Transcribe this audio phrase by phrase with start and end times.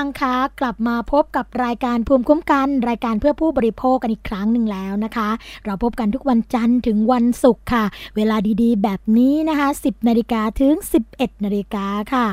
[0.00, 5.28] ฟังคะกลับมาพบกับรายการภูมิคุ้มกัน รายการเพื่อผู้บริโภคกันอีกครั้งหนึ่งแล้วนะคะ
[5.64, 7.84] เราพบกันทุกวันจันทร์ถึงวันศุกร์ค่ะ
[8.16, 10.74] เวลาดีๆ แบบนี้นะคะ 10นาฬิกาถึง
[11.10, 12.26] 11นาฬิกาค่ะ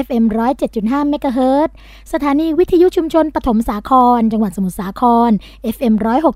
[0.05, 0.23] FM
[0.67, 1.69] 107.5เมกะเฮิรต
[2.13, 5.31] สถานีวิทยุชุมชนปฐมสาคร จังหวัดสมุทรสาคร
[5.75, 5.93] FM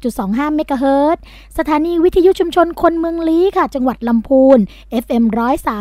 [0.08, 1.18] 106.25เมกะเฮิรต
[1.58, 4.60] สถานีวิทยุชุมชนคนเมืองลี้ค่ะ จังหวัดลำพูน
[5.04, 5.24] FM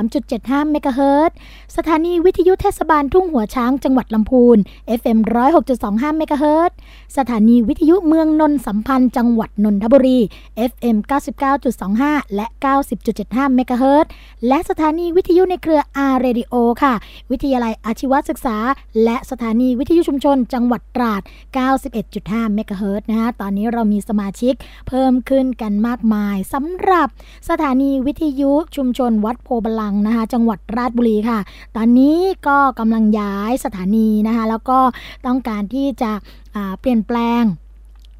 [0.08, 1.30] 103.75เมกะเฮิรต
[1.76, 4.58] สถานีวิทยุเทศบาลทุ่งหัวช้างจังหวัดลำพูน
[5.00, 5.18] FM
[5.68, 6.72] 106.25เมกะเฮิรต
[7.16, 10.18] สถานีวิทยุเมืองนนท์สัมพันธ์จังหวัดนนทบุรี
[10.70, 10.96] FM
[11.66, 12.46] 99.25 และ
[13.00, 14.06] 90.75เมกะเฮิรต
[14.48, 15.80] และสถานีวิทยุในเครือ
[16.12, 16.94] R Radio ค่ะ
[17.30, 18.56] วิทยาลัยอาชีวศึกษา
[19.04, 21.22] และสถานีวิทยุชุมชน จังหวัดตราด
[21.88, 24.54] 91.5เมกะเฮิรตนะคะตอนนี้เรามีสมาชิก
[24.88, 27.08] เพิ่มขึ้นกันมากมายสำหรับ
[27.50, 31.38] สถานีวิทยุชุมชนวัดโพบลังนะคะจังหวัดราชบุรีค่ะ
[31.76, 32.18] ตอนนี้
[32.48, 34.78] ก็กำลังย้ายสถานีนะคะ แล้วก็
[35.26, 36.12] ต้องการที่จะ
[36.80, 37.44] เปลี่ยนแปลง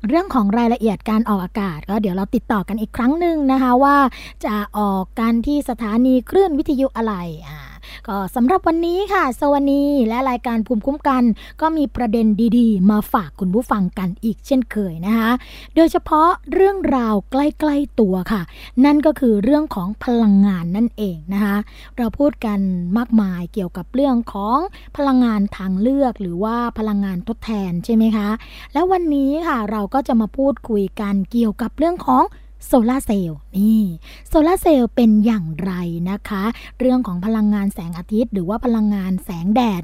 [0.09, 3.97] เรื่องของรายละเอียดการออกอากาศ ก็เดี๋ยวเราติดต่อกันอีกครั้งหนึ่งนะคะว่า
[4.45, 7.15] จะออกกันที่สถานีคลื่นวิทยุอะไร
[7.49, 7.66] อ่า
[8.09, 11.23] ก็สำหรับวันนี้ค่ะ สวันีและรายการภูมิคุ้มกัน
[11.61, 12.27] ก็มีประเด็น
[12.59, 15.31] ดีๆ มาฝากคุณผู้ฟังกันอีกเช่นเคยนะคะ
[15.75, 18.43] โดยเฉพาะเรื่องราวใกล้ๆตัวค่ะ
[18.85, 21.57] นั่นก็คือเรื่องของพลังงานนั่นเองนะคะ
[21.99, 22.59] เราพูดกัน
[22.99, 24.59] มากมายเกี่ยวกับเรื่องของ
[24.97, 28.29] พลังงานทางเลือก หรือว่าพลังงานทดแทนใช่ไหมคะ
[28.73, 32.25] แล้ววันนี้ค่ะเราก็จะมาพูดคุยกันเกี่ยวกับเรื่องของ
[32.67, 33.83] โซลาเซลล์นี่
[34.29, 35.73] โซลาเซลล์เป็นอย่างไร
[36.11, 36.45] นะคะ
[36.79, 39.83] เรื่องของพลังงานแสงอาทิตย์ หรือว่าพลังงานแสงแดด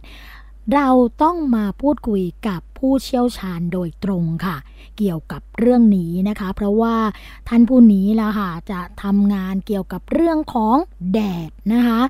[0.75, 0.89] เรา
[1.23, 4.57] ต้องมาพูดคุยกับผู้เชี่ยวชาญโดยตรงค่ะ
[4.99, 6.97] เกี่ยวกับเรื่องนี้นะคะ เพราะว่า
[7.49, 10.77] ท่านผู้นี้ละค่ะจะทำงานเกี่ยวกับเรื่องของ
[11.13, 12.01] แดดนะคะ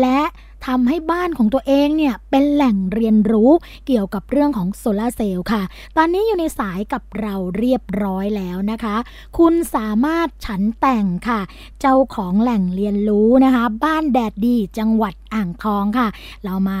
[0.00, 0.20] และ
[0.66, 3.50] ทำให้บ้านของตัวเองเนี่ยเป็นแหล่งเรียนรู้
[3.86, 5.62] เกี่ยวกับเรื่องของโซลาเซลล์ค่ะ
[5.96, 8.96] ตอนนี้อยู่ในสายกับเราเรียบร้อยแล้วนะคะ
[9.38, 11.40] คุณสามารถฉันแต่งค่ะ
[11.80, 16.08] เจ้าของแหล่งเรียนรู้นะคะ บ้านแดดดีจังหวัดอ่างทองค่ะ
[16.44, 16.78] เรามา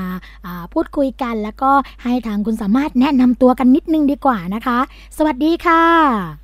[0.72, 1.70] พูดคุยกันแล้วก็
[2.02, 4.78] ให้ทางคุณสามารถแนะนำตัวกันนิดนึงดีกว่านะคะ
[5.16, 6.43] สวัสดีค่ะ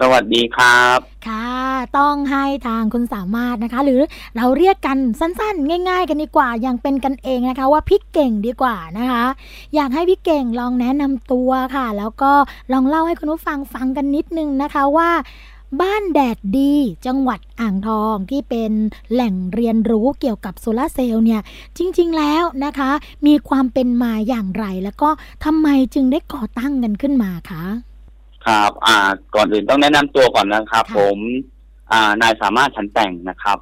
[0.00, 0.98] สวัสดีครับ
[1.28, 1.50] ค่ะ
[1.98, 4.00] ต้องให้ทางคุณสามารถนะคะ หรือ
[4.36, 9.24] เราเรียกกันสั้นๆ ง่าย ๆ กันดีกว่าอย่างเป็นกันเองนะคะ ว่าพี่เก่งดีกว่านะคะ
[9.74, 12.32] อยากให้พี่เก่งลองแนะนำตัวค่ะ แล้วก็
[12.72, 15.10] ลองเล่าให้คุณผู้ฟังฟังกันนิดนึงนะคะว่า
[15.80, 16.74] บ้านแดดดี
[17.06, 18.72] จังหวัดอ่างทองที่เป็น
[19.12, 21.40] แหล่งเรียนรู้เกี่ยวกับโซลาเซลล์เนี่ย
[21.78, 22.90] จริง ๆ แล้วนะคะ
[23.26, 25.08] มีความเป็นมาอย่างไร แล้วก็
[25.44, 27.64] ทำไมจึงได้ก่อตั้งกันขึ้นมาคะ
[28.46, 28.96] ครับอ่า
[29.34, 31.18] ก่อนอื่นต้องแนะนำตัวก่อนนะครับผม
[31.92, 33.58] อ่านายสามารถฉันแต่งนะครับ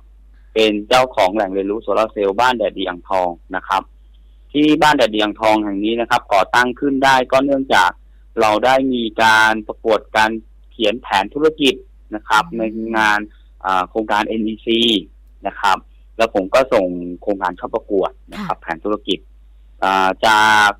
[0.55, 3.83] เป็นเจ้าของแหล่งเรียนรู้โซลาเซลล์บ้านแดดดีอ่างทองนะครับ
[4.53, 7.91] ที่บ้านแดดดีอ่างทองแห่งนี้นะครับ ก่อตั้งขึ้นได้ก็เนื่องจาก
[8.41, 10.31] เราได้มีการประกวดการ
[10.71, 11.75] เขียนแผนธุรกิจ
[12.15, 12.63] นะครับ ใน
[12.97, 13.21] งาน
[13.91, 14.69] โครงการ NEC
[15.47, 15.79] นะครับ
[16.17, 16.87] แล้วผมก็ส่ง
[17.23, 19.19] โครงการเข้าประกวดนะครับ แผนธุรกิจ
[20.27, 20.71] จาก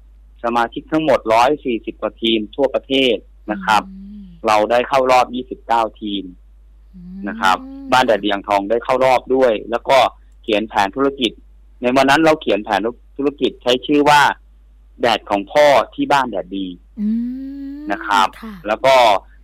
[0.45, 1.21] สมาชิกทั้งหมด
[1.61, 3.17] 140 กว่าทีมทั่วประเทศ
[3.53, 3.83] นะครับ
[4.47, 5.27] เราได้เข้ารอบ
[5.65, 6.25] 29 ทีม
[7.29, 7.57] นะครับ
[7.93, 9.99] บ้านแดดเดียงทองได้เข้ารอบด้วย แล้วก็
[10.43, 11.33] เขียนแผนธุรกิจ
[11.83, 12.81] ในวันนั้นเราเขียนแผน
[13.17, 14.21] ธุรกิจใช้ชื่อว่า
[15.01, 16.67] แดดของพ่อที่บ้านแดดดี
[17.93, 18.29] นะครับ
[18.67, 18.95] แล้วก็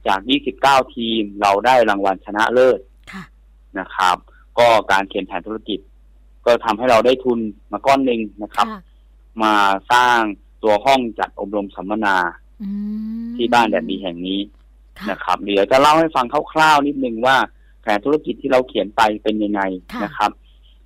[0.06, 0.20] จาก
[0.58, 2.80] 29 ทีมเราได้รางวัลชนะเลิศ
[3.78, 4.16] นะครับ
[4.58, 5.80] ก็การเขียนแผนธุรกิจ
[6.44, 7.38] ก็ทำให้เราได้ทุน
[7.72, 8.66] มาก้อนหนึ่งนะครับ
[9.42, 9.54] มา
[9.92, 10.18] สร้าง
[10.62, 12.16] ตัวห้องจัดอบรมสัมมนา
[13.36, 14.40] ที่บ้านแบบนี้แห่งนี้
[15.10, 17.36] นะครับเดี๋ยวจะเล่าให้ฟังคร่าวๆนิดนึงว่า
[17.82, 19.60] แผนธุรกิจที่เราเขียนไปเป็นยังไง
[20.04, 20.30] นะครับ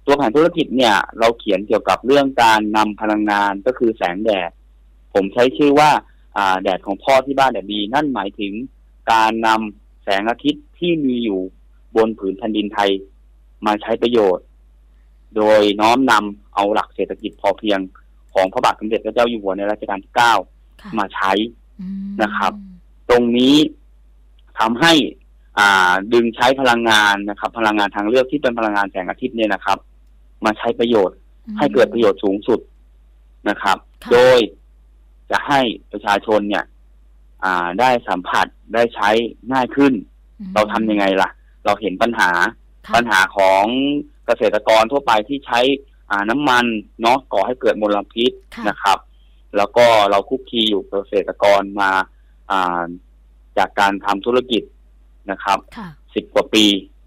[0.07, 4.51] ตัวแผนธุรกิจเนี่ย เราเขียนเกี่ยวกับเรื่องการนำพลังงานก็คือแสงแดด
[5.15, 5.91] ผมใช้ชื่อว่า
[6.63, 8.53] แดดของพ่อที่บ้านแดดดี นั่นหมายถึง
[9.13, 11.41] การนำแสงอาทิตย์ที่มีอยู่
[11.97, 12.91] บนผืนแผ่นดินไทย
[13.67, 14.45] มาใช้ประโยชน์
[15.37, 17.79] โดยน้อมนำเอาหลักเศรษฐกิจพอเพียง
[18.35, 20.35] ของพระบาทสมเด็จพระเจ้าอยู่หัวในรัชกาลที่เก้า
[20.99, 21.33] มาใช้
[22.23, 22.53] นะครับ
[23.11, 23.55] ตรงนี้
[24.59, 24.93] ทำให้
[25.59, 29.79] อ่าดึงใช้พลังงานนะครับ พลังงานทางเลือกที่เป็นพลังงานแสงอาทิตย์เนี่ยนะครับ
[30.45, 31.19] มาใช้ประโยชน์
[31.59, 32.61] ให้เกิดประโยชน์สูงสุด
[33.49, 34.39] นะครับค่ะโดย
[35.31, 35.61] จะให้
[35.93, 36.65] ประชาชนเนี่ย
[37.45, 39.11] อ่าได้สัมผัสได้ใช้
[39.53, 39.93] ง่ายขึ้น
[40.41, 41.31] อืมเราทำยังไงล่ะ
[41.65, 42.31] เราเห็นปัญหา
[42.87, 43.65] ค่ะปัญหาของ
[44.27, 45.61] เกษตรกรทั่วไปที่ใช้
[46.11, 46.65] อ่าน้ำมัน
[47.03, 48.99] เนาะก่อให้เกิดมลพิษค่ะนะครับ
[49.57, 51.91] แล้วก็เราคุกคีอยู่กับเกษตรกรมา
[52.51, 52.83] อ่า
[53.59, 54.63] จากการทำธุรกิจ
[55.31, 56.65] นะครับค่ะสิบกว่าปี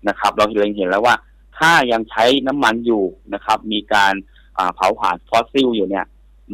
[0.07, 1.15] นะครับ เราเล็งเห็นแล้วว่า
[1.57, 4.13] ถ้ายังใช้น้ำมันอยู่นะครับ มีการ
[4.57, 6.05] อ่าเผาผลาญฟอสซิลอยู่เนี่ย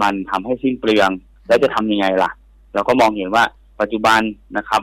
[0.02, 1.10] มันทำให้สิ้นเปลือง
[1.48, 2.32] แล้วจะทำยังไงล่ะ
[2.74, 3.44] เราก็มองเห็นว่า
[3.80, 4.22] ปัจจุบัน
[4.58, 4.82] นะครับ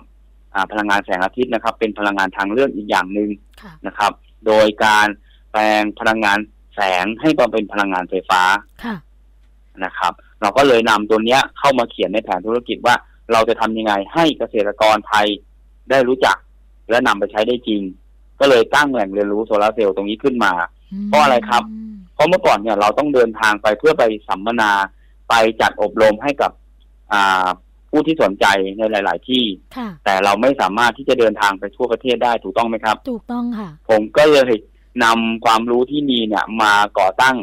[0.54, 3.30] อ่าพลังงานแสงอาทิตย์นะครับ เป็นพลังงานทางเลือกอีกอย่างหนึ่ง
[3.62, 4.12] ค่ะนะครับ
[4.46, 5.06] โดยการ
[5.50, 6.38] แปลงพลังงาน
[6.75, 8.42] แสงให้มาเป็นพลังงานไฟฟ้า
[8.84, 8.96] ค่ะ
[9.84, 10.12] นะครับ
[10.44, 12.94] เราก็เลยนำตัวเนี้ยเข้ามาเขียนในแผนธุรกิจว่า
[13.32, 15.26] เราจะทำยังไงให้เกษตรกรไทย
[15.90, 16.36] ได้รู้จัก
[16.90, 17.82] และนำไปใช้ได้จริง
[18.40, 20.52] ก็เลยตั้งแหล่งเรียนรู้โซลาร์เซลล์ตรงนี้ขึ้นมา
[21.06, 21.62] เพราะอะไรครับ
[22.14, 24.70] เพราะเมื่อก่อนเนี่ยเราต้องเดินทางไปเพื่อไปสัมมนา
[25.28, 26.52] ไปจัดอบรมให้กับ
[27.12, 27.46] อ่า
[27.90, 28.46] ผู้ที่สนใจ
[28.78, 29.44] ในหลาย ๆ ที่
[29.76, 34.54] ค่ะแต่เราไม่สามารถที่จะเดินทางไปทั่วประเทศได้ถูกต้องไหมครับ ถูกต้องค่ะ ผมก็เลย
[35.04, 37.36] นำความรู้ที่มีเนี่ยมาก่อตั้ง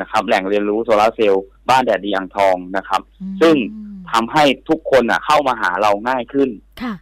[0.00, 3.00] นะครับ แหล่งเรียนรู้โซลาร์เซลล์บ้านแดดดีอ่างทองนะครับ
[3.40, 3.54] ซึ่ง
[4.12, 6.50] ทำให้ทุกคนอะ เข้ามาหาเราง่ายขึ้น
[6.82, 6.94] ค่ะ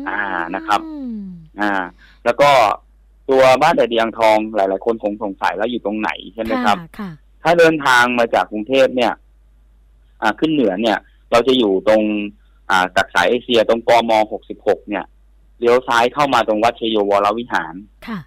[0.00, 0.22] มอ่า
[0.54, 1.22] นะครับอืม
[1.60, 1.72] อ่า
[2.24, 2.50] แล้วก็
[3.30, 7.10] ตัวบ้านแดดดีอ่างทองหลาย ๆ คนคงสงสัยแล้วอยู่ตรงไหนใช่ไหมครับค่ะ
[7.42, 9.12] ถ้าเดินทางมาจากกรุงเทพเนี่ย
[10.22, 10.98] อ่าขึ้นเหนือเนี่ย
[11.30, 12.02] เราจะอยู่ตรง
[12.70, 14.12] อ่าจากสายเอเชียตรงกม
[14.50, 15.04] 66เนี่ย
[15.58, 17.74] เลี้ยวซ้ายเข้ามาตรงวัดชโยวรวิหาร
[18.08, 18.18] ค่ะ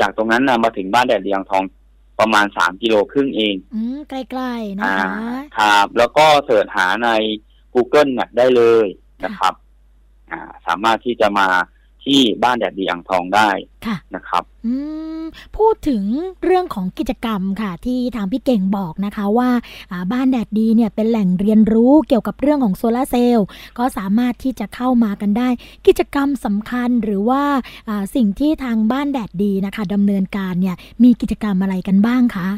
[0.00, 1.64] จากตรงนั้นนะมาถึงบ้านแดดเดียงทอง
[2.20, 5.10] ประมาณสามกิโลครึ่งเองอืมใกล้ๆนะอ่าคะ
[5.58, 7.10] ครับแล้วก็เสิร์ชหาใน
[7.74, 8.86] Google เนี่ยได้เลย
[9.24, 9.54] นะครับ
[10.30, 11.48] อ่าสามารถที่จะมา
[12.04, 13.48] ที่บ้านแดดดีอ่างทองได้
[13.86, 14.74] ค่ะนะครับ อื
[15.11, 15.11] ม
[15.58, 16.02] พูดถึง
[16.44, 19.50] เรื่องของกิจกรรมค่ะ ที่ทางพี่เก่งบอกนะคะว่า
[20.12, 23.46] บ้านแดดดีเนี่ยเป็นแหล่งเรียนรู้เกี่ยวกับเรื่องของโซลาร์เซลล์
[23.78, 25.48] ก็สามารถที่จะเข้ามากันได้
[25.86, 27.42] กิจกรรมสำคัญหรือว่า
[28.14, 32.48] สิ่งที่ทางบ้านแดดดีนะคะดำเนินการเนี่ยมีกิจกรรมอะไรกันบ้างคะ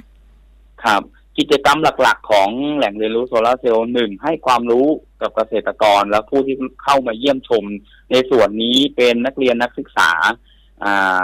[0.85, 1.02] ครับ
[1.38, 4.87] กิจกรรมหลักๆ ของแหล่งเรียนรู้โซลาร์เซลล์หนึ่งให้ความรู้
[5.21, 7.64] กับเกษตรกรและผู้ที่เข้ามาเยี่ยมชม
[8.11, 10.11] ในส่วนนี้เป็นนักเรียนนักศึกษา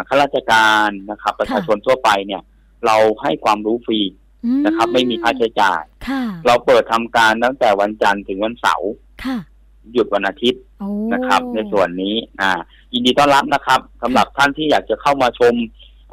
[0.09, 2.43] ข้าราชการนะครับ ประชาชนทั่วไปเนี่ย
[2.87, 4.01] เราให้ความรู้ฟรี
[4.45, 8.91] อืนะครับ ไม่มีค่าใช้จ่ายค่ะเราเปิดทำการตั้งแต่วันจันทร์ถึงวันเสาร์
[9.25, 9.39] ค่ะ
[9.93, 12.51] หยุดวันอาทิตย์โอ้นะครับ ในส่วนนี้ อ่า
[12.93, 15.55] ยินดีต้อนรับนะครับสำหรับท่านที่อยากจะเข้ามาชม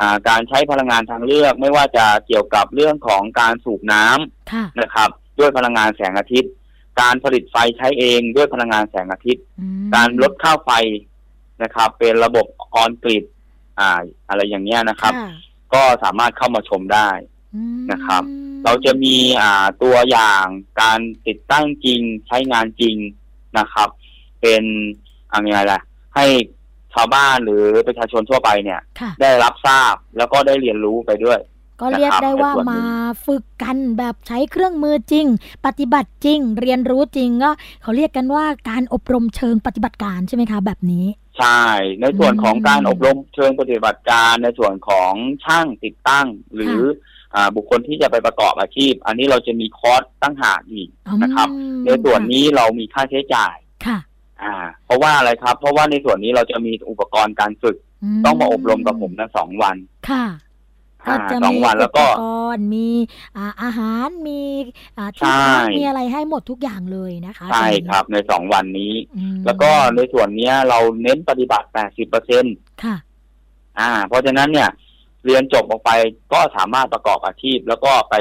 [0.01, 6.51] อ่าการใช้พลังงานทางเลือก ไม่ว่าจะเกี่ยวกับเรื่องของการสูบน้ำค่ะนะครับ ด้วยพลังงานแสงอาทิตย์
[7.01, 10.71] การผลิตไฟใช้เองด้วยพลังงานแสงอาทิตย์อืมการลดค่าไฟ
[11.63, 12.45] นะครับ เป็นระบบ
[12.75, 13.23] ออนกริด
[13.79, 15.29] อ่า อะไรอย่างเงี้ยนะครับค่ะ
[15.73, 17.09] ก็สามารถเข้ามาชมได้
[17.55, 18.23] อืมนะครับ
[18.65, 20.45] เราจะมีอ่าตัวอย่าง
[20.81, 22.95] การติดตั้งจริงใช้งานจริง
[23.57, 23.89] นะครับ
[24.41, 24.63] เป็น
[25.31, 25.81] อะไรล่ะ
[26.15, 26.25] ให้
[26.93, 31.39] ชาวบ้านหรือประชาชนทั่วไปเนี่ยค่ะได้รับทราบแล้วก็ได้เรียนรู้ไปด้วย
[31.81, 35.25] ก็เรียกได้ว่านะครับในส่วนนี้มาฝึกกันแบบใช้เครื่องมือจริง
[35.65, 41.05] ปฏิบัติจริง เรียนรู้จริงก็เขาเรียกกันว่าการอบรมเชิงปฏิบัติการใช่ไหมคะ แบบนี้
[41.37, 41.63] ใช่
[42.01, 45.13] ในส่วนของอืมการอบรมเชิงปฏิบัติการในส่วนของ
[45.45, 46.79] ช่างติดตั้ง หรือ
[47.35, 50.89] อ่าบุคคลที่จะไปประกอบอาชีพ อันนี้เราจะมีคอร์สตั้งหากอีก
[51.23, 53.99] นะครับอืมในส่วนนี้เรามีค่าใช้จ่ายค่ะ
[54.43, 57.77] อ่า เพราะว่าอะไรครับ เพราะว่าในส่วนนี้เราจะมีอุปกรณ์การฝึก
[58.25, 59.77] ต้องมาอบรมกับผมนะสองวัน
[60.09, 60.25] ค่ะ
[61.07, 62.23] ก็อ่าจะสองมีวันแล้วก็อุปก
[62.55, 62.89] รณ์มี
[63.37, 64.41] อ่าอาหารมี
[64.97, 72.45] อ่าที่ใช่พักมีอะไรให้หมดทุกอย่างเลยนะคะ ใช่ตงนี้ครับในสองวันนี้อืมแล้วก็ในส่วนเนี้ยเราเน้นปฏิบัติ80เปอร์เซ็น
[72.83, 72.95] ค่ะ
[73.79, 74.69] อ่า เพราะฉะนั้นเนี่ย
[75.25, 75.91] เรียนจบออกไป
[76.33, 78.15] ก็สามารถประกอบอาชีพ แล้วก็ไป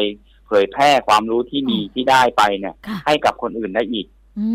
[0.46, 4.06] เผยแพร่ความรู้ที่มีอ๋อที่ได้ไปเนี่ยค่ะให้กับคนอื่นได้อีก
[4.38, 4.46] อื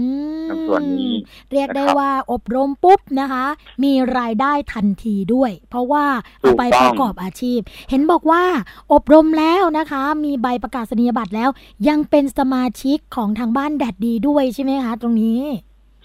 [0.44, 1.14] มในส่วนนี้
[1.52, 3.46] เรียกได้นะครับว่าอบรมปุ๊บนะคะ
[3.84, 6.06] มีรายได้ทันทีด้วย เพราะว่า
[6.42, 7.60] เอาไปถูกต้องประกอบอาชีพ
[7.90, 8.44] เห็นบอกว่า
[8.94, 11.50] อบรมแล้วนะคะ มีใบประกาศนียบัตรแล้ว
[11.88, 15.42] ยังเป็นสมาชิกของทางบ้านแดดดีด้วยใช่ไหมคะ ตรงนี้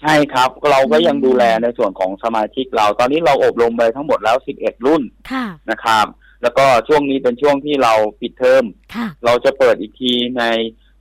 [0.01, 6.05] ใช่ครับเราก็ยังอืมดูแลในส่วนของสมาชิกเรา ตอนนี้เราอบรมไปทั้งหมดแล้ว11รุ่นค่ะนะครับ
[6.41, 8.63] แล้วก็ช่วงนี้เป็นช่วงที่เราปิดเทอม
[8.95, 10.43] ค่ะเราจะเปิดอีกทีใน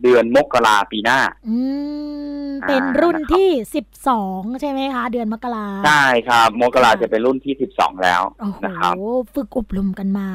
[0.03, 1.57] เดือนมกราปีหน้า อื
[2.49, 8.95] ม เป็นรุ่นที่สิบสองใช่ไหมคะ เดือนมกราใช่ครับ มกราจะเป็นรุ่นที่สิบสองแล้วโอ้โหนะครับ
[9.35, 10.29] ฝึกอบรมกันมา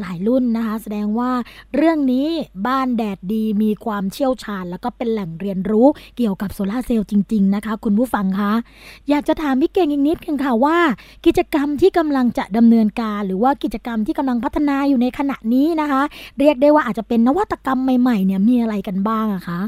[0.00, 1.30] หลายรุ่นนะคะ แสดงว่า
[1.74, 2.28] เรื่องนี้
[2.66, 8.52] บ้านแดดดีมีความเชี่ยวชาญ แล้วก็เป็นแหล่งเรียนรู้เกี่ยวกับโซลาร์เซลล์จริง ๆ นะคะ คุณผู้ฟังคะ
[9.10, 10.78] อยากจะถามพี่เก่งอีกนิดนึงค่ะว่า
[11.26, 16.02] กิจกรรมที่กำลังจะดำเนินการ หรือว่ากิจกรรมที่กำลังพัฒนาอยู่ในขณะนี้นะคะ
[16.38, 19.60] เรียกได้ว่าอาจจะเป็นนวัตกรรมใหม่ๆเนี่ยมีอะไรกันบ้างอะคะ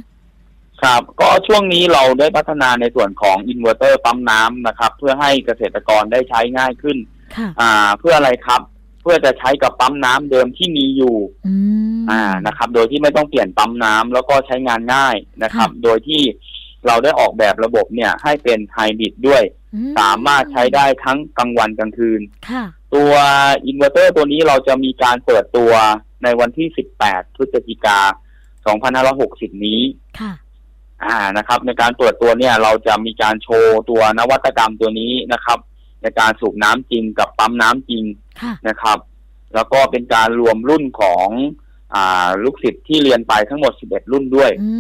[0.83, 6.99] ครับ ก็ช่วงนี้เราได้พัฒนาในส่วนของอินเวอร์เตอร์ปั๊มน้ำนะครับ เพื่อให้เกษตรกรได้ใช้ง่ายขึ้น
[7.37, 8.63] ค่ะ อ่า เพื่ออะไรครับ
[9.03, 11.17] เพื่อจะใช้กับปั๊มน้ำเดิมที่มีอยู่
[11.47, 11.55] อื
[11.99, 16.23] ม อ่านะครับ โดยที่ไม่ต้องเปลี่ยนปั๊มน้ำแล้วก็ใช้งานง่ายนะครับ ค่ะ โดยที่
[16.87, 19.43] เราได้ออกแบบระบบเนี่ยให้เป็นไฮบริดด้วย
[19.75, 22.65] อืสามารถใช้ได้ทั้งกลางวันกลางคืน ค่ะ
[22.95, 23.13] ตัว
[23.67, 25.73] อินเวอร์เตอร์ตัวนี้เราจะมีการเปิดตัว
[26.25, 26.69] ในวันที่
[27.03, 28.01] 18 พฤศจิกา
[28.75, 29.81] 2560 นี้
[30.21, 30.33] ค่ะ
[31.05, 35.59] อ่านะครับ ในการเปิดตัวเนี่ย เราจะมีการโชว์ตัวนวัตกรรมตัวนี้นะครับ
[36.03, 38.05] ในการสูบน้ำจริงกับปั๊มน้ำจริง
[38.43, 38.99] ค่ะนะครับ
[39.55, 41.29] แล้วก็เป็นการรวมรุ่นของ
[41.95, 44.71] อ่าลูกศิษย์ที่เรียนไปทั้งหมด 11 รุ่นด้วยอื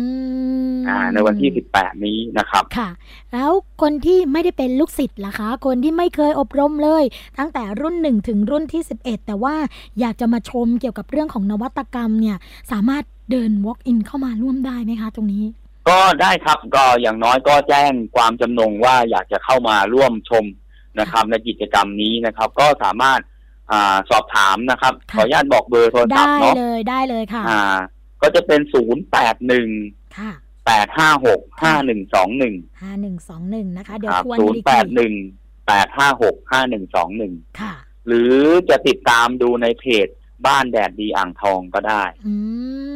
[0.73, 2.89] มอ่า ในวันที่ 18 นี้นะครับ ค่ะ
[3.33, 3.51] แล้ว
[3.83, 7.05] คนที่ไม่ได้เป็นลูกศิษย์ล่ะคะ คนที่ไม่เคยอบรมเลย
[7.39, 9.55] ตั้งแต่รุ่นหนึ่งถึงรุ่นที่ 11 แต่ว่า
[10.01, 12.37] อยากจะมาชมเกี่ยวกับเรื่องของนวัตกรรมเนี่ย
[12.73, 15.45] สามารถ เดิน walk in เข้ามาร่วมได้ไหมคะ ตรงนี้
[15.89, 20.45] ก็ได้ครับก็อย่างน้อยก็แจ้งความจำนงว่าอยากจะเข้ามาร่วมชม
[21.01, 23.21] นะครับ ในกิจกรรมนี้นะครับ ก็สามารถ
[23.73, 27.63] อ่าสอบถามนะครับขค่ะออนุญาตบอกเบอร์โทรศัพได้ท์เนาะเลยได้เลยค่ะ อ่า
[28.23, 29.69] ก็จะเป็นศูนย์แปดหนึ่ง
[30.19, 30.33] ค่ะ
[30.67, 35.15] แปดห้าหกห้าหนึ่งสองหนึ่งห้าหนึ่งสองหนึ่งนะคะ เดี๋ยวครับทวนศูดูนย์อีกแปทีดหนึ่ง
[35.67, 37.75] แปดห้าหกห้าหนึ่งสองหนึ่งค่ะ
[38.07, 38.33] หรือ
[38.69, 40.09] จะติดตามดูในเพจ
[40.47, 42.35] บ้านแดดดีอ่างทองก็ได้ อื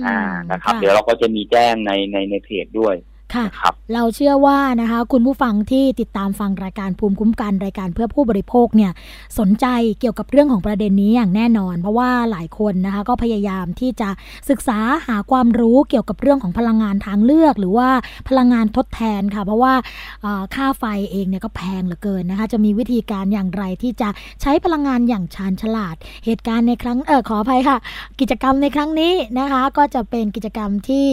[0.08, 0.20] อ่า
[0.51, 2.96] นะครับ เดี๋ยวเราก็จะมีแจ้งในในในเพจด้วย
[3.36, 8.91] ค่ะนะครับเราเชื่อว่านะคะคุณผู้ฟังที่ติดตามฟังรายการภูมิคุ้มกันรายการเพื่อผู้บริโภคเนี่ย
[9.39, 9.65] สนใจ
[10.00, 14.09] เกี่ยวกับเรื่องของประเด็นนี้อย่างแน่นอน เพราะว่าหลายคนนะคะก็พยายามที่จะ
[14.50, 17.89] ศึกษาหาความรู้เกี่ยวกับเรื่องของพลังงานทางเลือก หรือว่า
[18.29, 19.74] พลังงานทดแทนค่ะ เพราะว่า
[20.21, 24.09] เอ่อค่าไฟเองเนี่ยก็แพงเหลือเกินนะคะจะมีวิธีการอย่างไรที่จะ
[24.41, 25.95] ใช้พลังงานอย่างชาญฉลาด
[26.25, 27.77] เหตุการณ์ในครั้งเออขออภัยค่ะ
[28.19, 31.05] กิจกรรมในครั้งนี้นะคะ ก็จะเป็นกิจกรรมที่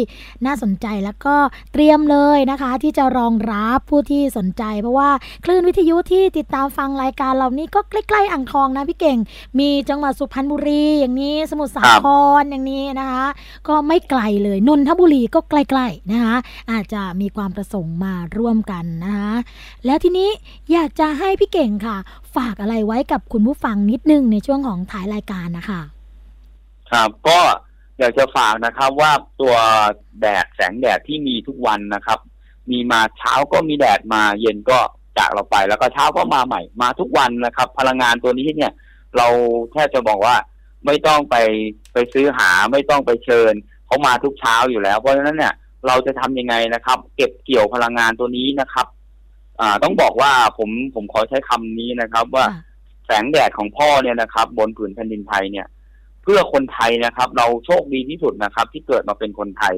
[0.47, 1.35] น่าสนใจแล้วก็
[1.73, 5.11] เตรียมเลยนะคะ ที่จะรองรับผู้ที่สนใจ เพราะว่า
[5.45, 9.19] คลื่นวิทยุที่ติดตามฟังรายการเรานี้ก็ใกล้ๆอ่างทองนะพี่เก่ง
[9.59, 12.07] มีจังหวัดสุพรรณบุรีอย่างนี้สมุทรสาค
[12.41, 13.25] รอย่างนี้นะคะ
[13.69, 16.37] ก็ไม่ไกลเลยนนทบุรีก็ใกล้ๆนะคะ
[16.71, 19.33] อาจจะมีความประสงค์มาร่วมกันนะคะ
[19.87, 20.31] แล้วทีนี้
[20.73, 21.97] อยากจะให้พี่เก่งค่ะ
[22.37, 25.81] ฝากอะไรไว้กับคุณผู้ฟังนิดนึงในช่วงของถ่ายรายการนะคะ
[26.91, 27.39] ครับก็
[27.99, 29.55] อยากจะฝากนะครับว่าตัว
[30.21, 32.19] แดดแสงแดดที่มีทุกวันนะครับ
[32.71, 34.79] มีมาเช้าก็มีแดดมาเย็นก็
[35.19, 38.73] จากเราไปแล้วก็เช้าก็มาใหม่มาทุกวันนะครับ พลังงานตัวนี้เนี่ย
[39.17, 39.29] เรา
[39.73, 40.37] แทบจะบอกว่า
[40.87, 41.37] ไม่ต้องไป
[41.93, 43.53] ไปซื้อหาไม่ต้องไปเชิญ
[43.87, 45.55] เขามาทุกเช้าอยู่แล้ว เพราะฉะนั้นเนี่ย
[45.87, 48.87] เราจะทำยังไงนะครับ เก็บเกี่ยวพลังงานตัวนี้นะครับ
[49.61, 52.63] อ่า ต้องบอกว่าผมผมขอใช้คำนี้นะครับ ว่าค่ะ
[53.07, 55.67] แสงแดดของพ่อเนี่ยนะครับ บนผืนแผ่นดินไทยเนี่ย
[56.27, 59.75] เพื่อคนไทยนะครับ เราโชคดีที่สุดนะครับ ที่เกิดมาเป็นคนไทย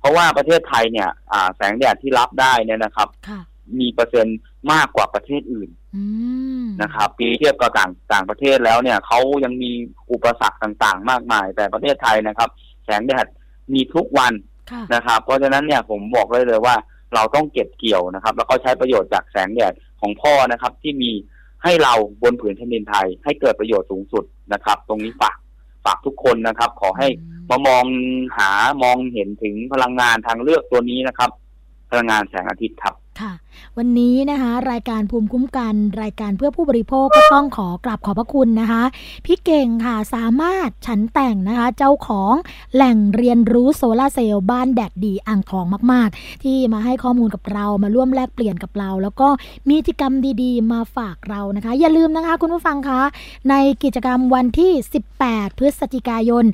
[0.00, 3.40] เพราะว่าประเทศไทยเนี่ยอ่าแสงแดดที่รับได้เนี่ยนะครับค่ะ
[3.80, 4.38] มีเปอร์เซ็นต์
[4.72, 6.04] มากกว่าประเทศอื่นอื
[6.64, 9.70] มนะครับปีเทียบกับต่างต่างประเทศแล้วเนี่ยเขายังมี
[10.12, 12.48] อุปสรรคต่างๆ มากมาย แต่ประเทศไทยนะครับ
[12.84, 13.26] แสงแดด
[13.74, 14.32] มีทุกวัน
[14.70, 16.76] ค่ะนะครับ เพราะฉะนั้นเนี่ยผมบอกเลยเลยว่า
[17.14, 21.10] เราต้องเก็บเกี่ยวนะครับ แล้วก็ใช้ประโยชน์จากแสงแดดของพ่อนะครับ ที่มี
[21.64, 25.36] ให้เราบนผืนแผ่นดินไทยให้เกิดประโยชน์สูงสุดนะครับ ตรงนี้ฝาก
[25.84, 27.08] ฝากทุกคนนะครับ ขอให้
[27.50, 27.84] มามอง
[28.38, 28.50] หา
[28.82, 31.30] มองเห็นถึงพลังงานทางเลือกตัวนี้นะครับ
[31.90, 33.32] พลังงานแสงอาทิตย์ครับ ค่ะ
[33.78, 38.82] วันนี้นะคะ รายการภูมิคุ้มกัน รายการเพื่อผู้บริโภคก็ต้องขอกราบขอบพระคุณนะคะ
[39.24, 42.34] พี่เก่งค่ะสามารถฉันแต่งนะคะ เจ้าของ
[42.74, 49.28] แหล่งเรียนรู้โซลาเซลล์บ้านแดดดีอ่างทองมาก ๆ ที่มาให้ข้อมูลกับเรามาร่วมแลกเปลี่ยนกับเรา แล้วก็
[49.68, 53.00] มีกิจกรรมดีๆ มาฝากเรานะคะ อย่าลืมนะคะคุณผู้ฟังคะ
[53.50, 53.54] ใน
[53.84, 54.72] กิจกรรมวันที่
[55.16, 56.44] 18 พฤศจิกายน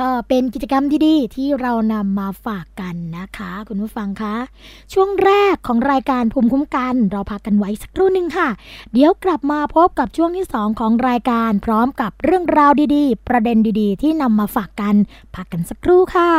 [0.02, 4.36] ก็เป็นกิจกรรมดีๆที่เรานำมาฝากกันนะคะ คุณผู้ฟังคะ
[4.94, 8.50] ช่วงแรกของรายการภูมิคุ้มกัน เราพักกันไว้สักครู่หนึ่งค่ะ
[8.94, 14.96] เดี๋ยวกลับมาพบกับช่วงที่ 2 ของรายการพร้อมกับเรื่องราวดีๆ ประเด็นดีๆ ที่นำมาฝากกัน
[15.36, 16.32] พักกันสักครู่ค่ะ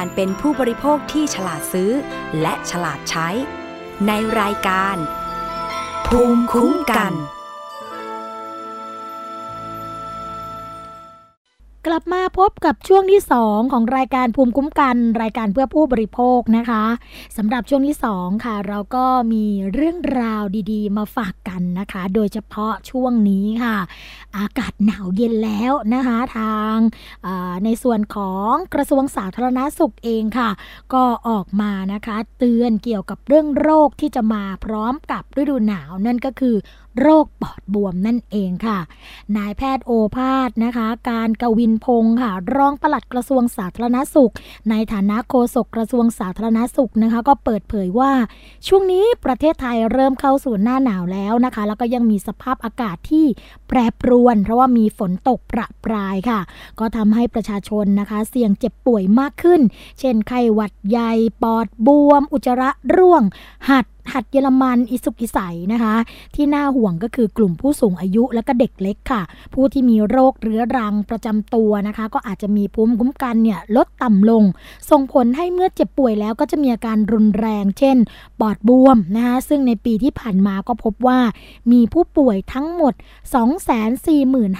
[0.00, 1.90] การเป็นผู้บริโภคที่ฉลาดซื้อ
[2.40, 3.28] และฉลาดใช้
[4.06, 4.96] ในรายการ
[6.06, 7.12] ภูมิคุ้มกัน
[12.40, 16.84] พบกับช่วงที่ 2 ของรายการภูมิคุ้มกัน รายการเพื่อผู้บริโภคนะคะ
[17.36, 23.76] สำหรับช่วงที่ 2 ค่ะ เราก็มีเรื่องราวดีๆ มาฝากกันนะคะ โดยเฉพาะช่วงนี้ค่ะ
[24.36, 26.76] อากาศหนาวเย็นแล้วนะคะทาง
[27.64, 30.50] ในส่วนของกระทรวงสาธารณาสุขเองค่ะ
[30.94, 36.56] ก็ออกมานะคะเตือนเกี่ยวกับเรื่องโรคที่จะมาพร้อมกับฤดูหนาวนั่นก็คือ
[37.00, 38.78] โรคปอดบวมนั่นเองค่ะ
[39.36, 44.32] นายแพทย์โอภาสนะคะ การกวินพงศ์ค่ะรองปลัดกระทรวงสาธารณสุข
[44.70, 48.12] ในฐานะโฆษกกระทรวงสาธารณสุขนะคะ ก็เปิดเผยว่า
[48.66, 53.26] ช่วงนี้ประเทศไทยเริ่มเข้าสู่หน้าหนาวแล้วนะคะ แล้วก็ยังมีสภาพอากาศที่
[53.68, 56.40] แปรปรวน เพราะว่ามีฝนตกประปรายค่ะ
[56.78, 59.60] ก็ทำให้ประชาชนนะคะ เสี่ยงเจ็บป่วยมากขึ้น
[60.00, 61.12] เช่นไข้หวัดใหญ่
[61.42, 63.22] ปอดบวม อุจจาระร่วง
[63.70, 65.94] หัดหัดเยอรมันอิสุกอิสัยนะคะ
[66.34, 69.22] ที่น่าห่วงก็คือกลุ่มผู้สูงอายุและก็เด็กเล็กค่ะ
[69.54, 74.44] ผู้ที่มีโรคเรื้อรังประจำตัวนะคะ ก็อาจจะมีภูมิคุ้มกันเนี่ยลดต่ำลง
[74.90, 77.96] ส่งผลให้เมื่อเจ็บป่วยแล้วก็จะมีอาการรุนแรง เช่น
[78.40, 81.18] ปอดบวมนะคะซึ่งในปีที่ผ่านมาก็พบว่า
[81.72, 82.94] มีผู้ป่วยทั้งหมด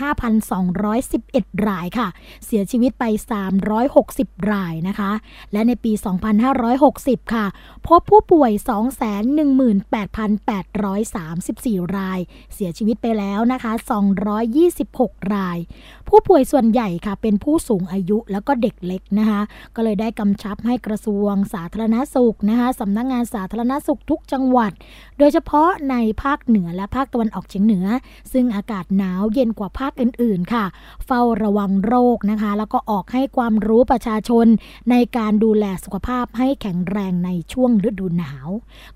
[0.00, 2.09] 245,211 รายค่ะ
[2.44, 3.05] เสียชีวิตไป
[3.79, 5.11] 360 รายนะคะ
[5.53, 5.92] และในปี
[6.62, 7.46] 2560 ค่ะ
[7.87, 8.50] พบผู้ป่วย
[9.31, 12.21] 18,834 ราย
[12.55, 13.73] เสียชีวิตไปแล้วนะคะ
[14.73, 15.59] 226 ราย
[16.09, 19.40] ผู้ป่วยส่วนใหญ่ค่ะเป็นผู้สูงอายุแล้วก็เด็กเล็กนะคะ
[19.75, 24.73] ก็เลยได้กำชับให้กระทรวงสาธารณสุขนะคะสำนักงงานสาธารณสุขทุกจังหวัด
[25.19, 27.87] โดยเฉพาะในภาคเหนือและภาคตะวันออกเฉียงเหนือ
[28.33, 30.64] ซึ่งอากาศหนาวเย็นกว่าภาคอื่น ๆ ค่ะ
[31.07, 34.47] เฝ้าระวังโรคนะคะ แล้วก็ออกให้ความรู้ประชาชน
[34.90, 38.49] ในการดูแลสุขภาพให้แข็งแรงในช่วงฤดูหนาว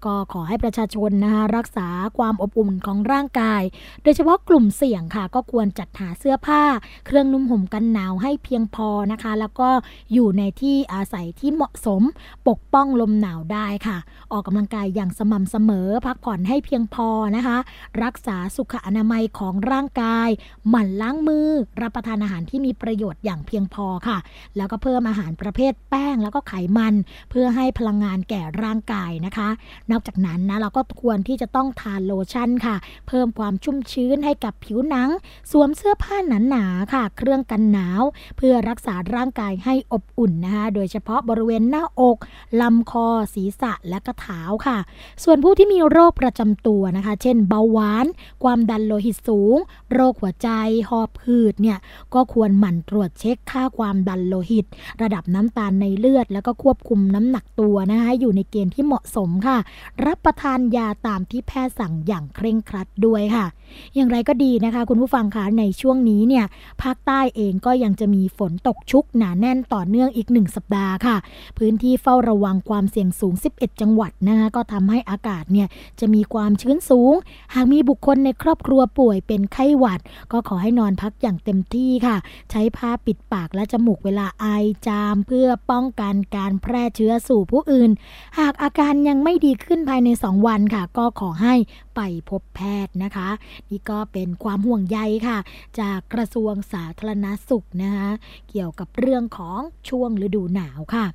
[0.05, 3.63] ก็ขอให้ประชาชนนะคะรักษาความอบอุ่นของร่างกาย
[4.03, 6.63] โดยเฉพาะกลุ่มเสี่ยงค่ะ ก็ควรจัดหาเสื้อผ้า
[7.07, 9.69] เครื่องนุ่มห่มกันหนาวให้เพียงพอนะคะ แล้วก็
[10.13, 12.03] อยู่ในที่อาศัยที่เหมาะสม
[12.49, 13.99] ปกป้องลมหนาวได้ค่ะ
[14.33, 17.57] ออกกำลังกายอย่างสม่ำเสมอ พักผ่อนให้เพียงพอนะคะ
[18.03, 20.29] รักษาสุขอนามัยของร่างกาย
[20.69, 21.49] หมั่นล้างมือ
[21.83, 24.19] รับประทานอาหารที่มีประโยชน์อย่างเพียงพอค่ะ
[24.57, 26.95] แล้วก็เพิ่มอาหารประเภทแป้งแล้วก็ไขมัน
[27.31, 29.49] เพื่อให้พลังงานแก่ร่างกายนะคะ
[29.91, 32.77] นอกจากนั้นนะเราก็ควรที่จะต้องทานโลชั่นค่ะ
[33.09, 35.09] เพิ่มความชุ่มชื้นให้กับผิวหนัง
[35.51, 36.17] สวมเสื้อผ้า
[36.51, 38.03] หนาๆค่ะ เครื่องกันหนาว
[38.37, 42.17] เพื่อรักษาร่างกายให้อบอุ่นนะคะโดยเฉพาะบริเวณหน้าอก
[42.61, 44.79] ลำคอศีรษะและก็เท้าค่ะ
[45.25, 48.07] ส่วนผู้ที่มีโรคประจำตัวนะคะ เช่นเบาหวาน
[48.45, 49.57] ความดันโลหิตสูง
[49.93, 50.49] โรคหัวใจ
[50.91, 51.79] หอบหืดเนี่ย
[52.15, 54.67] ก็ควรหมั่นตรวจเช็คค่าความดันโลหิต
[55.03, 59.59] ระดับน้ำตาลในเลือด แล้วก็ควบคุมน้ำหนักตัวนะคะอยู่ในเกณฑ์ที่เหมาะสมค่ะ
[60.07, 63.47] รับประทานยาตามที่แพทย์สั่งอย่างเคร่งครัดด้วยค่ะ
[63.95, 66.45] อย่างไรก็ดีนะคะ คุณผู้ฟังคะในช่วงนี้เนี่ย
[66.83, 71.17] ภาคใต้เองก็ยังจะมีฝนตกชุกหนาแน่นต่อเนื่องอีกหนึ่งสัปดาห์ค่ะ
[71.59, 75.69] พื้นที่เฝ้าระวังความเสี่ยงสูง 11 จังหวัดนะคะก็ทำให้อากาศเนี่ย
[76.01, 77.15] จะมีความชื้นสูง
[77.55, 80.01] หากมีบุคคลในครอบครัวป่วยเป็นไข้หวัด
[80.33, 82.17] ก็ขอให้นอนพักอย่างเต็มที่ค่ะ
[82.51, 84.47] ใช้ผ้าปิดปากและจมูกเวลาไอ
[84.87, 87.91] จาม เพื่อป้องกันการแพร่เชื้อสู่ผู้อื่น
[88.39, 91.55] หากอาการยังไม่ดีขึ้นภายใน 2 วันค่ะ ก็ขอให้
[91.97, 93.29] ไปพบแพทย์นะคะ
[93.71, 95.39] นี่ก็เป็นความห่วงใยค่ะ
[95.81, 98.09] จากกระทรวงสาธารณสุขนะคะ
[98.49, 101.07] เกี่ยวกับเรื่องของช่วงฤดูหนาวค่ะ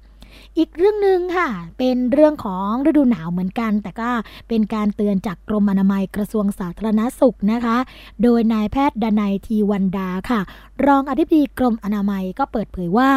[0.58, 4.10] อีกเรื่องหนึ่งค่ะ เป็นเรื่องของฤดูหนาวเหมือนกัน แต่ก็
[4.48, 7.78] เป็นการเตือนจากกรมอนามัยกระทรวงสาธารณสุขนะคะ
[8.24, 10.42] โดยนายแพทย์ดนัยทีวันดาค่ะ
[10.88, 13.12] รองอธิบดีกรมอนามัยก็เปิดเผยว่า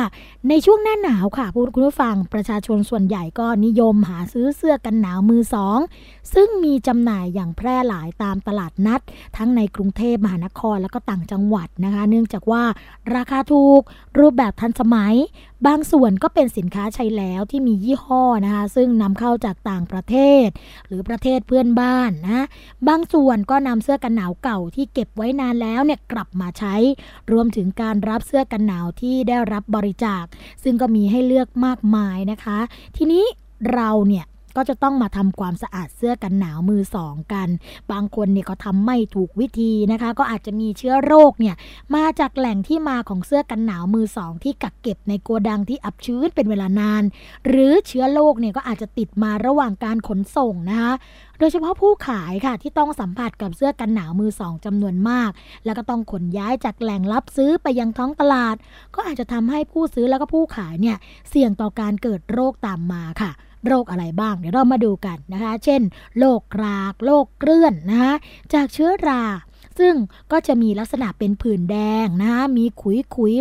[0.48, 5.79] ในช่วงหน้าหนาวค่ะคุณผู้ฟังประชาชนส่วนใหญ่ก็นิยมหาซื้อเสื้อกันหนาวมือสอง
[6.35, 9.01] ซึ่งมีจำหน่ายอย่างแพร่หลายตามตลาดนัด
[9.37, 12.64] ทั้งในกรุงเทพมหานครและก็ต่างจังหวัดนะคะ เนื่องจากว่า
[13.14, 13.81] ราคาถูก
[14.18, 15.14] รูปแบบทันสมัย
[15.66, 20.46] บางส่วนก็เป็นสินค้าใช้แล้วที่มียี่ห้อนะคะซึ่งนำเข้าจากต่างประเทศ
[20.87, 22.46] หรือประเทศเพื่อนบ้านนะ
[22.88, 26.75] บางส่วนก็นำเสื้อกันหนาวเก่าที่เก็บไว้นานแล้วเนี่ยกลับมาใช้
[27.33, 30.25] รวมถึงการรับเสื้อกันหนาวที่ได้รับบริจาค
[30.62, 32.59] ซึ่งก็มีให้เลือกมากมายนะคะ
[32.97, 33.25] ทีนี้
[33.75, 34.25] เราเนี่ย
[34.57, 37.49] ก็จะต้องมาทำความสะอาดเสื้อกันหนาวมือสองกัน
[37.93, 41.55] บางคนเนี่ยก็ทำไม่ถูกวิธีนะคะ ก็อาจจะมีเชื้อโรคเนี่ย
[41.95, 47.03] มาจากแหล่งที่มาของเสื้อกันหนาวมือสองที่กักเก็บในโกดังที่อับชื้นเป็นเวลานาน
[47.49, 50.93] หรือเชื้อโรคเนี่ยก็อาจจะติดมาระหว่างการขนส่งนะคะ
[51.38, 55.31] โดยเฉพาะผู้ขายค่ะที่ต้องสัมผัสกับเสื้อกันหนาวมือสองจำนวนมาก
[55.65, 58.57] แล้วก็ต้องขนย้ายจากแหล่งรับซื้อไปยังท้องตลาด
[58.95, 60.97] ก็อาจจะทำให้ผู้ซื้อแล้วก็ผู้ขายเนี่ย
[61.31, 63.33] เสี่ยงต่อการเกิดโรคตามมาค่ะ
[63.66, 65.83] โรคอะไรบ้าง เดี๋ยวเรามาดูกันนะคะ เช่น
[66.18, 68.14] โรคราก โรคเกลื่อนนะคะ
[68.53, 69.22] จากเชื้อรา
[69.78, 69.94] ซึ่ง
[70.32, 73.32] ก็จะมีลักษณะเป็นผื่นแดงนะมีขุยขุย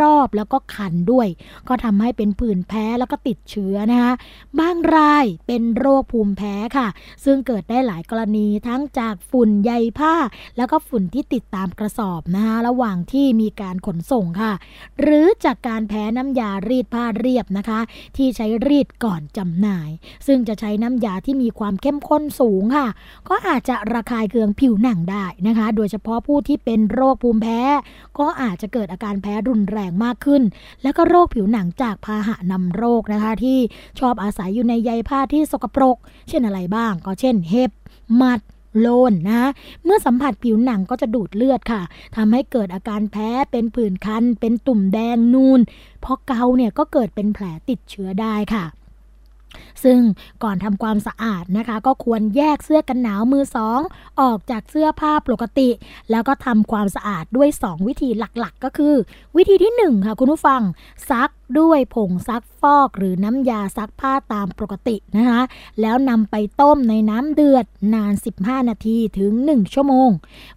[0.00, 1.28] รอบๆ แล้วก็คันด้วย
[1.68, 4.12] ก็ทำให้เป็นผื่นแพ้แล้วก็ติดเชื้อนะคะ
[4.58, 6.88] บางรายเป็นโรคภูมิแพ้ค่ะ
[7.24, 10.14] ซึ่งเกิดได้หลายกรณีทั้งจากฝุ่นใยผ้า
[10.56, 14.52] แล้วก็ฝุ่นที่ติดตามกระสอบนะคะระหว่างที่มีการขนส่งค่ะ
[15.00, 17.80] หรือจากการแพ้น้ำยารีดผ้าเรียบนะคะ
[18.16, 19.90] ที่ใช้รีดก่อนจำหน่าย
[20.26, 22.88] ซึ่งจะใช้น้ำยาที่มีความเข้มข้นสูงค่ะ
[23.28, 27.60] ก็อาจจะระคายเคืองผิวหนังได้นะคะโดยเฉพาะผู้ที่เป็นโรคภูมิแพ้
[28.18, 30.42] ก็อาจจะเกิดอาการแพ้รุนแรงมากขึ้น
[30.82, 33.58] แล้วก็โรคผิวหนังจากพาหะนำโรคนะคะที่
[34.00, 35.96] ชอบอาศัยอยู่ในใยผ้าที่สกปรก
[36.28, 37.70] เช่นอะไรบ้าง ก็เช่น เห็บ
[38.16, 38.40] หมัด
[38.80, 39.50] โลนนะ
[39.84, 41.82] เมื่อสัมผัสผิวหนังก็จะดูดเลือดค่ะ
[42.16, 45.60] ทำให้เกิดอาการแพ้เป็นผื่นคัน เป็นตุ่มแดงนูน
[46.04, 48.64] พอเกาเนี่ยก็เกิดเป็นแผลติดเชื้อได้ค่ะ
[49.84, 49.98] ซึ่ง
[50.42, 53.80] ก่อนทำความสะอาดนะคะ ก็ควรแยกเสื้อกันหนาวมือสอง
[54.20, 55.68] ออกจากเสื้อผ้าปกติ
[56.10, 58.94] แล้วก็ทำความสะอาดด้วย 2 วิธีหลักๆ ก็คือ
[59.36, 60.60] วิธีที่1ค่ะคุณผู้ฟัง
[61.10, 65.40] ซักด้วยผงซักฟอกหรือน้ำยาซักผ้าตามปกตินะคะ
[65.80, 70.10] แล้วนำไปต้มในน้ำเดือดนาน 15 นาทีถึง 1 ชั่วโมง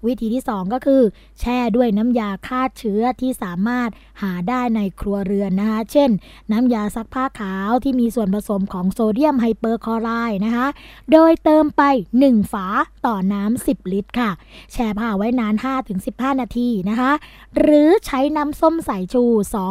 [0.06, 1.02] วิธีที่ 2 ก็คือ
[1.39, 3.89] แช่ด้วยน้ำยาฆ่าเชื้อที่สามารถ
[4.21, 6.10] หาได้ในครัวเรือนนะคะ เช่น
[6.52, 10.67] น้ำยาซักผ้าขาวที่มีส่วนผสมของโซเดียมไฮเปอร์คลอไรด์นะคะ
[11.12, 11.84] โดยเติมไป
[12.19, 12.67] 1 ฝา
[13.06, 14.32] ต่อน้ำ 10 ลิตรค่ะ
[14.71, 15.56] แช่ผ้าไว้นาน
[15.97, 17.12] 5-15 นาทีนะคะ
[17.60, 19.23] หรือใช้น้ำส้มสายชู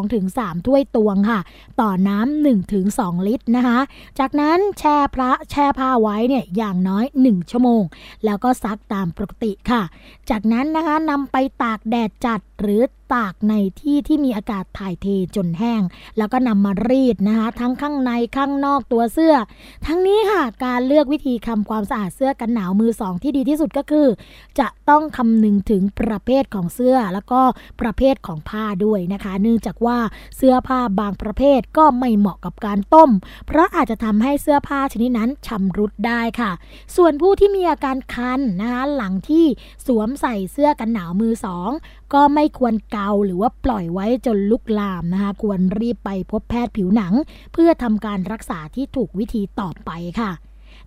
[0.08, 1.40] 2-3 ถ้วยตวงค่ะ
[1.80, 3.78] ต่อน้ำ1-2 ลิตรนะคะ
[4.18, 7.82] จากนั้นแช่พระแช่ผ้าไว้เนี่ยอย่างน้อย 1 ชั่วโมง
[8.24, 9.82] แล้วก็ซักตามปกติค่ะ
[10.30, 12.82] จากนั้นนะคะนำไปตากแดดจัดหรือ
[13.14, 15.82] ตากในที่ที่มีอากาศถ่ายเทจนแห้ง
[16.18, 19.34] แล้วก็นำมารีดนะคะ ทั้งข้างในข้างนอกตัวเสื้อ
[19.86, 24.08] ทั้งนี้ค่ะการเลือกวิธีทำความสะอาดเสื้อกันหนาวมือสองที่ดีที่สุดก็คือ
[24.58, 27.40] จะต้องคำนึงถึงประเภทของเสื้อแล้วก็
[27.80, 29.98] ประเภทของผ้าด้วยนะคะ เนื่องจากว่า
[30.36, 33.10] เสื้อผ้าบางประเภทก็ไม่เหมาะกับการต้ม
[33.46, 36.50] เพราะอาจจะทำให้เสื้อผ้าชนิดนั้นชำรุดได้ค่ะ
[36.96, 39.46] ส่วนผู้ที่มีอาการคันนะคะหลังที่
[39.86, 41.70] สวมใส่เสื้อกันหนาวมือสอง
[42.14, 47.14] ก็ไม่ควรเาหรือว่าปล่อยไว้จนลุกลามนะคะ ควรรีบไปพบแพทย์ผิวหนัง
[47.52, 50.30] เพื่อทำการรักษาที่ถูกวิธีต่อไปค่ะ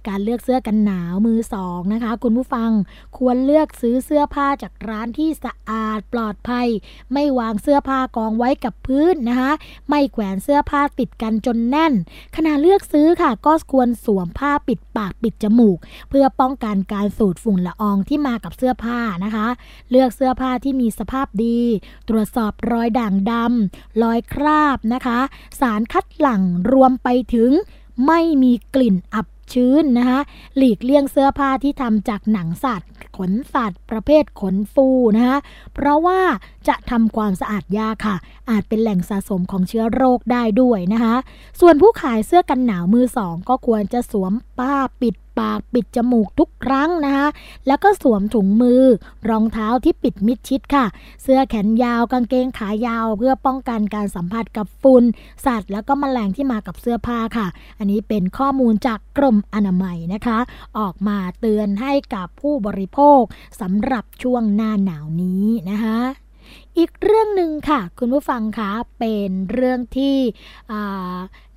[0.08, 2.72] การเลือกเสื้อกันหนาวมือสองนะคะ คุณผู้ฟัง
[3.18, 6.68] ควรเลือกซื้อเสื้อผ้าจากร้านที่สะอาดปลอดภัย
[7.14, 9.52] ไม่วางเสื้อผ้ากองไว้กับพื้นนะคะ
[9.90, 11.94] ไม่แขวนเสื้อผ้าติดกันจนแน่น
[12.36, 15.78] ขณะเลือกซื้อค่ะ ก็ควรสวมผ้าปิดปากปิดจมูก
[16.10, 19.48] เพื่อป้องกันการสูดฝุ่นละอองที่มากับเสื้อผ้านะคะ
[19.92, 21.60] เลือกเสื้อผ้าที่มีสภาพดี
[22.10, 25.20] ตรวจสอบรอยด่างดำรอยคราบนะคะ
[25.60, 27.52] สารคัดหลั่งรวมไปถึง
[28.08, 30.20] ไม่มีกลิ่นอับ ชื้นนะคะ
[30.58, 34.88] หลีกเลี่ยงเสื้อผ้าที่ทำจากหนังสัตว์ ขนสัตว์ ประเภทขนฟู
[35.18, 35.38] นะคะ
[35.74, 36.20] เพราะว่า
[36.68, 38.16] จะทำความสะอาดยากค่ะ
[38.50, 41.16] อาจเป็นแหล่งสะสมของเชื้อโรคได้ด้วยนะคะ
[41.60, 47.28] ส่วนผู้ขายเสื้อกันหนาวมือสองก็ควรจะสวมผ้าปิดปากปิดจมูกทุกครั้งนะคะ
[47.68, 48.84] แล้วก็สวมถุงมือ
[49.30, 50.86] รองเท้าที่ปิดมิดชิดค่ะ
[51.24, 55.04] เสื้อแขนยาวกางเกงขายาว เพื่อป้องกันการสัมผัสกับฝุ่น
[55.46, 57.48] สัตว์ แล้วก็แมลงที่มากับเสื้อผ้าค่ะ
[57.80, 60.40] อันนี้เป็นข้อมูลจากกรมอนามัยนะคะ
[60.78, 63.22] ออกมาเตือนให้กับผู้บริโภค
[63.62, 66.00] สำหรับช่วงหน้าหนาวนี้นะคะ
[66.78, 70.18] อีกเรื่องหนึ่งค่ะ คุณผู้ฟังคะเป็นเรื่องที่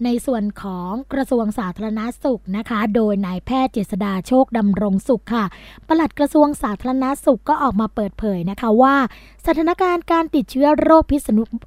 [0.05, 5.45] ในส่วนของกระทรวงสาธารณาสุขนะคะ โดยนายแพทย์เจษดาโชคดำรงสุขค่ะ
[5.89, 8.97] ปลัดกระทรวงสาธารณาสุขก็ออกมาเปิดเผยนะคะว่า
[9.47, 11.21] สถานการณ์การติดเชื้อโรคพิษ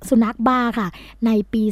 [0.09, 0.87] สุนัขบ้าค่ะ
[1.25, 1.63] ในปี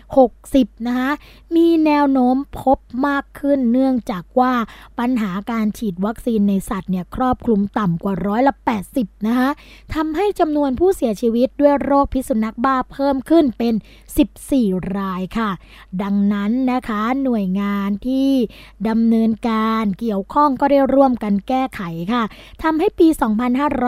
[0.00, 1.10] 2560 นะคะ
[1.56, 4.52] มีแนวโน้มพบมากขึ้นเนื่องจากว่า
[4.98, 8.54] ปัญหาการฉีดวัคซีนในสัตว์เนี่ยครอบคลุมต่ำกว่าร้อยละ
[8.90, 9.50] 80 นะคะ
[9.94, 13.74] ทำให้จำนวนผู้เสียชีวิตด้วยโรคพิษสุนัขบ้าเพิ่มขึ้นเป็น
[14.36, 15.50] 14 รายค่ะ
[16.02, 18.30] ดังนั้นนะคะหน่วยงานที่
[18.88, 21.80] ดำเนินการเกี่ยวข้องก็ได้ร่วมกันแก้ไข
[22.12, 22.22] ค่ะ
[22.62, 23.08] ทำให้ปี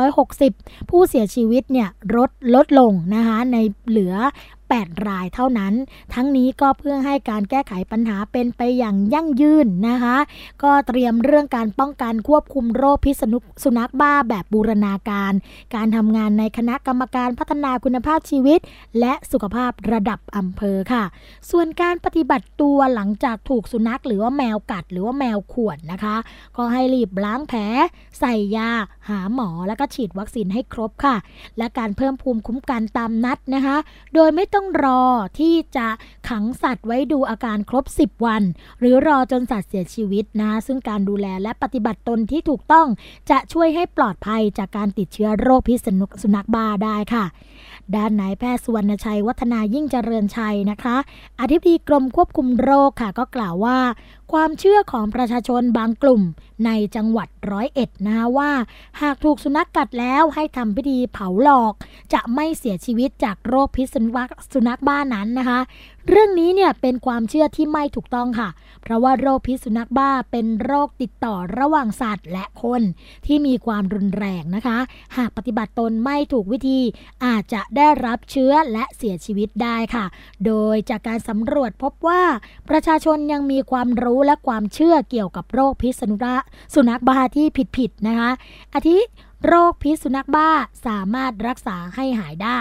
[0.05, 3.57] 2560 ผู้เสียชีวิตเนี่ยลดลดลงนะคะใน
[3.89, 4.15] เหลือ
[4.79, 5.75] 8 รายเท่านั้น
[6.15, 10.17] ทั้งนี้ก็เพื่อให้การแก้ไขปัญหาเป็นไปอย่างยั่งยืนนะคะ
[10.63, 13.23] ก็เตรียมเรื่องการป้องกันควบคุมโรคพิษ
[13.63, 15.33] สุนัขบ้าแบบบูรณาการ
[15.75, 18.61] การทำงานในคณะกรรมการพัฒนาคุณภาพชีวิต
[19.01, 21.05] และสุขภาพระดับอำเภอค่ะ
[21.51, 26.17] ส่วนการปฏิบัติตัวหลังจากถูกสุนัขหรือว่าแมวกัด หรือว่าแมวข่วนนะคะ
[26.57, 27.61] ก็ให้รีบล้างแผล
[28.21, 28.71] ใส่ยา
[29.11, 31.17] หาหมอแล้วก็ฉีดวัคซีนให้ครบค่ะ
[31.59, 33.77] และการเพิ่มภูมิคุ้มกันตามนัดนะคะ
[34.15, 35.05] โดยไม่ต้องต้องรอ
[35.41, 35.87] ที่จะ
[36.29, 38.43] ขังสัตว์ไว้ดูอาการครบ 10 วัน
[38.79, 42.87] หรือรอจนสัตว์เสียชีวิตนะซึ่งการดูแลและปฏิบัติตนที่ถูกต้อง
[43.31, 45.79] จะช่วยให้ปลอดภัยจากการติดเชื้อโรคพิษ
[46.23, 47.25] สุนัขบ้าได้ค่ะ
[47.95, 50.97] ด้านนายแพทย์สุวรรณชัย วัฒนายิ่งเจริญชัยนะคะ
[51.41, 53.79] อธิบดีกรมควบคุมโรคค่ะก็กล่าวว่า
[54.33, 56.23] ความเชื่อของประชาชนบางกลุ่ม
[56.67, 58.51] ในจังหวัดร้อยเอ็ดนะคะว่า
[59.03, 61.75] หากถูกสุนัขกกัดแล้วให้ทำพิธีเผาหลอก
[62.13, 65.61] จะไม่เสียชีวิตจากโรคพิษสุนัขสุนัขบ้านั้นนะคะ
[66.09, 68.49] เรื่องนี้เนี่ยเป็นความเชื่อที่ไม่ถูกต้องค่ะ
[68.83, 72.83] เพราะว่าโรคพิษสุนัขบ้าเป็นโรคติดต่อระหว่างสัตว์และคน
[73.27, 74.79] ที่มีความรุนแรงนะคะ
[75.17, 76.81] หากปฏิบัติตนไม่ถูกวิธี
[77.25, 80.05] อาจจะได้รับเชื้อและเสียชีวิตได้ค่ะ
[80.47, 82.23] โดยจากการสำรวจพบว่า
[82.69, 85.93] ประชาชนยังมีความรู้และความเชื่อเกี่ยวกับโรคพิษ
[86.75, 87.47] สุนัขบ้าที่
[87.77, 88.31] ผิดๆนะคะ
[88.75, 88.99] อาทิ
[89.47, 90.51] โรคพิษสุนัขบ้า
[90.87, 92.61] สามารถรักษาให้หายได้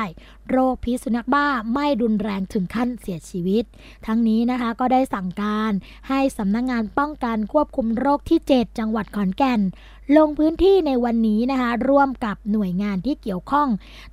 [0.49, 3.63] โรคพิษสุนัขบ้าไม่รุนแรงถึงขั้นเสียชีวิต
[4.05, 5.73] ทั้งนี้นะคะก็ได้สั่งการ
[6.09, 9.61] ให้สำนักงงานป้องกันควบคุมโรคที่ 7 จังหวัดขอนแก่น
[10.17, 13.67] ลงพื้นที่ในวันนี้นะคะร่วมกับหน่วยงานที่เกี่ยวข้อง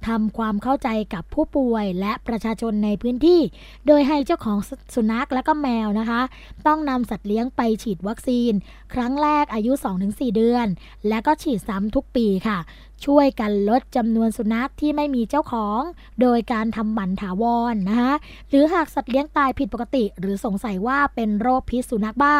[0.06, 3.40] ทำความเข้าใจกับผู้ป่วยและประชาชนในพื้นที่
[3.86, 4.58] โดยให้เจ้าของ
[4.94, 6.20] สุนัขและก็แมวนะคะ
[6.66, 8.52] ต้องนำสัตว์เลี้ยงไปฉีดวัคซีน
[8.94, 9.72] ครั้งแรกอายุ
[10.04, 10.66] 2-4 เดือน
[11.08, 12.58] และก็ฉีดซ้ำทุกปีค่ะ
[13.04, 15.80] ช่วยกันลดจำนวนสุนัขที่ไม่มีเจ้าของ
[16.20, 18.12] โดยการทำหมันถาวรนนะคะ
[18.48, 22.36] หรือหากสัตว์เลี้ยงตายผิดปกติ หรือสงสัยว่าเป็นโรคพิษสุนัขบ้า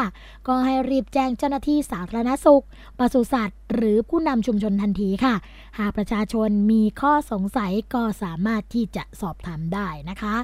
[0.49, 2.65] ก็ให้รีบแจ้งเจ้าหน้าที่สาธารณสุข
[2.99, 5.35] ปศุสัตว์หรือผู้นำชุมชนทันทีค่ะ
[5.79, 10.37] หากประชาชนมีข้อสงสัยก็สามารถที่จะสอบถามได้นะคะ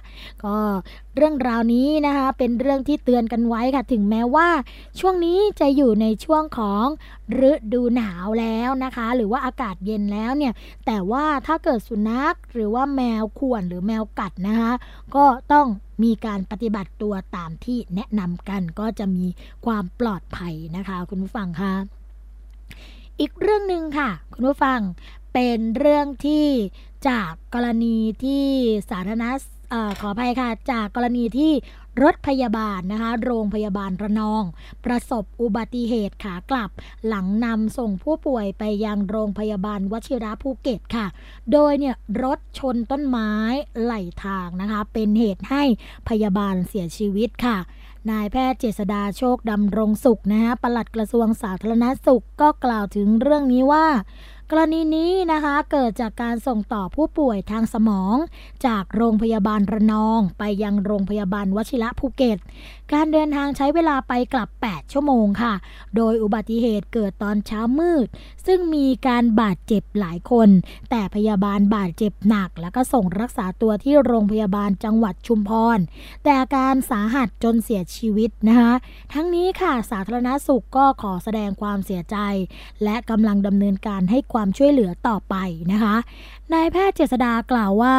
[0.44, 0.56] ก็
[1.16, 4.48] เรื่องราวนี้นะคะเป็นเรื่องที่เตือนกันไว้ค่ะ ถึงแม้ว่า
[5.00, 6.86] ช่วงนี้จะอยู่ในช่วงของ
[7.50, 10.52] ฤดูหนาวแล้วนะคะ หรือว่าอากาศเย็นแล้วเนี่ย
[10.86, 14.72] แต่ว่าถ้าเกิดสุนัขหรือว่าแมวข่วนหรือแมวกัดนะคะ
[15.14, 15.66] ก็ต้อง
[16.02, 19.26] มีการปฏิบัติตัวตามที่แนะนำกันก็จะมี
[19.66, 21.74] ความปลอดภัยนะคะ คุณผู้ฟังคะ
[23.22, 24.80] อีกเรื่องหนึ่งค่ะ คุณผู้ฟัง
[25.34, 26.46] เป็นเรื่องที่
[27.08, 28.46] จากกรณีที่
[28.90, 29.24] สาธารณ
[29.72, 31.52] อขออภัยค่ะ จากกรณีที่
[32.02, 34.42] รถพยาบาลนะคะ โรงพยาบาลระนอง
[34.84, 36.70] ประสบอุบัติเหตุขากลับ
[37.06, 41.06] หลังนำส่งผู้ป่วยไปยังโรงพยาบาลวชิระภูเก็ตค่ะ
[41.52, 43.32] โดยเนี่ยรถชนต้นไม้
[43.82, 43.94] ไหล่
[44.24, 45.62] ทางนะคะ เป็นเหตุให้
[46.08, 47.58] พยาบาลเสียชีวิตค่ะ
[48.10, 53.86] นายแพทย์เจษฎาโชคดำรงสุขนะฮะปลัดกระทรวงสาธารณสุขก็กล่าวถึงเรื่องนี้ว่า
[54.50, 58.16] กรณีนี้นะคะเกิดจากการส่งต่อผู้ป่วยทางสมอง
[58.66, 62.38] จากโรงพยาบาลระนอง ไปยังโรงพยาบาลวชิระภูเก็ต
[62.94, 65.54] การเดินทางใช้เวลาไปกลับ 8 ชั่วโมงค่ะ
[65.96, 68.06] โดยอุบัติเหตุเกิดตอนเช้ามืด
[68.46, 70.48] ซึ่งมีการบาดเจ็บหลายคน
[70.90, 75.78] แต่พยาบาลบาดเจ็บหนัก แล้วก็ส่งรักษาตัวที่โรงพยาบาลจังหวัดชุมพร
[76.22, 78.72] แต่อาการสาหัสจนเสียชีวิตนะคะ
[79.12, 82.16] ทั้งนี้ค่ะสาธารณสุขก็ขอแสดงความเสียใจ
[82.84, 85.36] และกำลังดำเนินการให้ความความช่วยเหลือต่อไป
[85.72, 85.96] นะคะ
[86.54, 87.96] นายแพทย์เจษดากล่าวว่า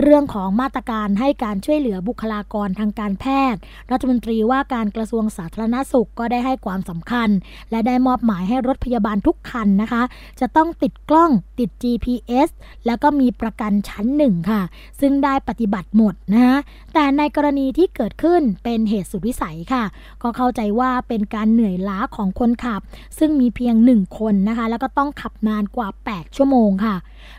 [0.00, 3.60] เรื่องของมาตรการให้การช่วยเหลือบุคลากรทางการแพทย์
[3.90, 7.28] รัฐมนตรีว่าการกระทรวงสาธารณสุขก็ได้ให้ความสำคัญ
[7.70, 10.02] และได้มอบหมายให้รถพยาบาลทุกคันนะคะ
[10.40, 12.48] จะต้องติดกล้องติด GPS
[12.86, 14.62] แล้วก็มีประกันชั้นหนึ่งค่ะ
[15.00, 16.56] ซึ่งได้ปฏิบัติหมดนะคะ
[16.94, 19.84] แต่ในกรณีที่เกิดขึ้นเป็นเหตุสุดวิสัยค่ะ
[20.22, 22.80] ก็เข้าใจว่าเป็นการเหนื่อยล้าของคนขับ
[23.18, 26.96] ซึ่งมีเพียงหนึ่งคนนะคะ แล้วก็ต้องขับนานกว่า 8 ชั่วโมงค่ะ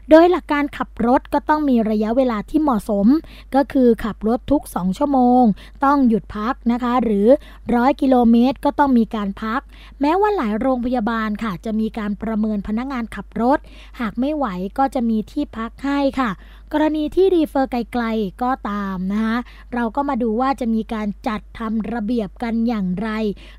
[0.09, 3.07] โดยหลักการขับรถก็ต้องมีระยะเวลาที่เหมาะสม
[3.55, 5.43] ก็คือขับรถทุก 2 ชั่วโมง
[5.85, 7.27] ต้องหยุดพักนะคะ หรือ
[7.75, 9.61] ร้อยกิโลเมตรก็ต้องมีการพัก
[10.01, 13.59] แม้ว่าหลายโรงพยาบาลค่ะ จะมีการประเมินพนักงานขับรถ
[13.99, 14.45] หากไม่ไหว
[14.77, 16.31] ก็จะมีที่พักให้ค่ะ
[16.73, 19.37] กรณีที่รีเฟอร์ไกลๆก็ตามนะคะ
[19.73, 23.09] เราก็มาดูว่าจะมีการจัดทำระเบียบกันอย่างไร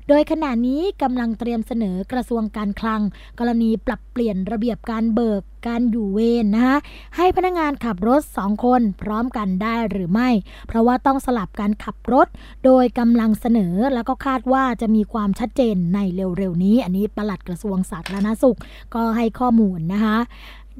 [0.07, 3.01] โดยขณะนี้กำลังเตรียมเสนอกระทรวงการคลัง
[3.39, 6.77] กรณีปรับเปลี่ยนระเบียบการเบิกการอยู่เวรนนะคะ
[7.17, 10.29] ให้พนักงานขับรถ 2 คนพร้อมกันได้หรือไม่
[10.67, 12.27] เพราะว่าต้องสลับการขับรถ
[12.65, 18.57] โดยกำลังเสนอแล้วก็คาดว่าจะมีความชัดเจนในเร็วๆนี้ อันนี้ปลัดกระทรวงสาธารณสุข
[18.95, 20.17] ก็ให้ข้อมูลนะคะ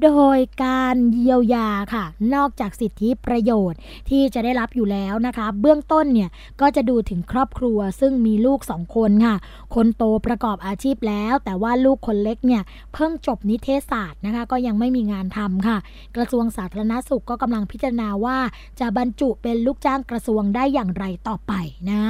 [0.02, 3.78] โดยการเยียวยาค่ะ นอกจากสิทธิประโยชน์
[4.10, 6.30] ที่จะได้รับอยู่แล้วนะคะ เบื้องต้นเนี่ย
[6.60, 9.36] ก็จะดูถึงครอบครัวซึ่งมีลูกสองคนค่ะ
[9.74, 12.62] คนโตประกอบอาชีพแล้ว แต่ว่าลูกคนเล็กเนี่ย
[12.94, 15.78] เพิ่งจบนิเทศศาสตร์นะคะ ก็ยังไม่มีงานทำค่ะ
[16.16, 18.38] กระทรวงสาธารณสุขก็กำลังพิจารณาว่า
[18.80, 21.52] จะบรรจุเป็นลูกจ้างกระทรวงได้อย่างไรต่อไป
[21.90, 22.02] นะ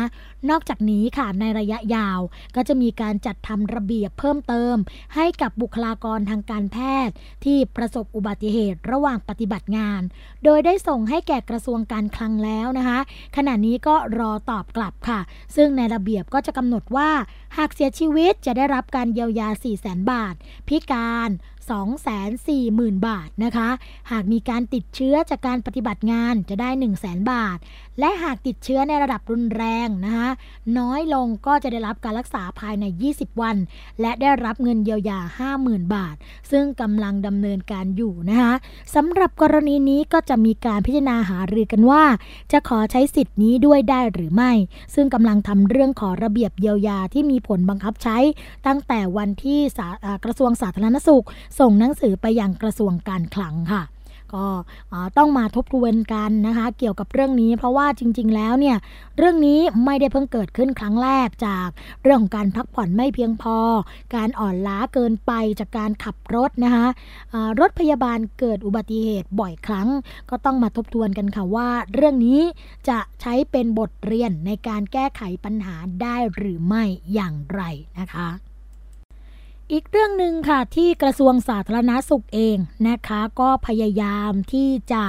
[0.51, 2.20] นอกจากนี้ค่ะในระยะยาว
[2.57, 4.76] ก็จะมีการจัดทำระเบียบเพิ่มเติม
[5.14, 6.76] ให้กับบุคลากรทางการแพ
[7.07, 7.14] ทย์
[7.45, 10.01] ที่ปประสบอุบัติเหตุระหว่างปฏิบัติงาน
[10.45, 12.99] โดยได้ส่งให้แก่กระทรวงการคลังแล้วนะคะ
[13.37, 15.20] ขณะนี้ก็รอตอบกลับค่ะ
[15.57, 17.11] ซึ่งในระเบียบก็จะกำหนดว่า
[17.57, 20.35] หากเสียชีวิตจะได้รับการเยียวยา 4 0 0 0 0 0 บาท
[20.68, 21.31] พิการ
[21.78, 23.68] 240,000 บาทนะคะ
[24.11, 27.59] หากมีการติดเชื้อจากการปฏิบัติงานจะได้ 1 0 0 0 0แบาท
[27.99, 30.30] และหากติดเชื้อในระดับรุนแรงนะคะ
[30.78, 33.57] น้อยลงก็จะได้รับการรักษาภายใน 20 วัน
[34.01, 35.20] และได้รับเงินเยียวยา
[35.57, 36.16] 50,000 บาท
[36.51, 38.55] ซึ่งกำลังดำเนินการอยู่นะคะ
[38.95, 42.05] สำหรับกรณีนี้ก็จะมีการพิจารณาหารือกันว่า
[42.53, 44.53] จะขอใช้สิทธิ์นี้ด้วยได้หรือไม่
[44.95, 48.18] ซึ่งกำลังทำเรื่องขอระเบียบเยียวยาที่มีผลบังคับใช้
[48.66, 49.61] ตั้งแต่วันที่
[50.24, 51.24] กระทรวงสาธารณสุข
[51.59, 53.82] ส่งหนังสือไปยังกระทรวงการคลังค่ะ
[54.35, 54.47] ก็
[55.18, 58.76] ต้องมาทบทวนกันนะคะ เกี่ยวกับเรื่องนี้ เพราะว่าจริง ๆ แล้วเนี่ย
[59.18, 61.68] เรื่องนี้ไม่ได้เพิ่งเกิดขึ้นครั้งแรกจาก
[62.03, 63.59] เรื่องของการพักผ่อนไม่เพียงพอ
[64.14, 66.87] การอ่อนล้าเกินไปจากการขับรถนะคะ
[67.61, 69.89] รถพยาบาลเกิดอุบัติเหตุบ่อยครั้ง
[70.31, 72.41] ก็ต้องมาทบทวนกันค่ะว่า เรื่องนี้
[72.89, 77.62] จะใช้เป็นบทเรียนในการแก้ไขปัญหาได้หรือไม่อย่างไร
[78.01, 78.28] นะคะ
[79.73, 82.57] อีกเรื่องหนึ่งค่ะที่กระทรวงสาธารณาสุขเอง
[82.89, 85.05] นะคะ ก็พยายามที่จะ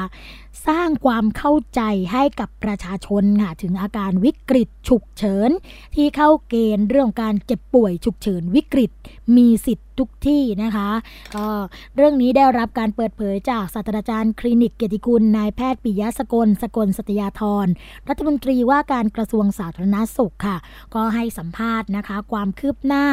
[0.68, 1.82] สร้างความเข้าใจ
[2.12, 5.50] ให้กับประชาชนค่ะถึงอาการวิกฤตฉุกเฉิน
[5.96, 8.92] ที่เข้าเกณฑ์เรื่องการเจ็บป่วยฉุกเฉินวิกฤต
[9.36, 10.90] มีสิทธิ์ทุกที่นะคะ
[11.36, 11.48] ก็
[11.96, 17.68] เรื่องนี้ได้รับการเปิดเผยจากศาสตราจารย์คลินิกเกียรติคุณนายแพทย์ปิยะสกลสกลสตยาธร
[18.08, 20.58] รัฐมนตรีว่าการกระทรวงสาธารณสุขค่ะ
[20.94, 23.06] ก็ให้สัมภาษณ์นะคะ ความคืบหน้า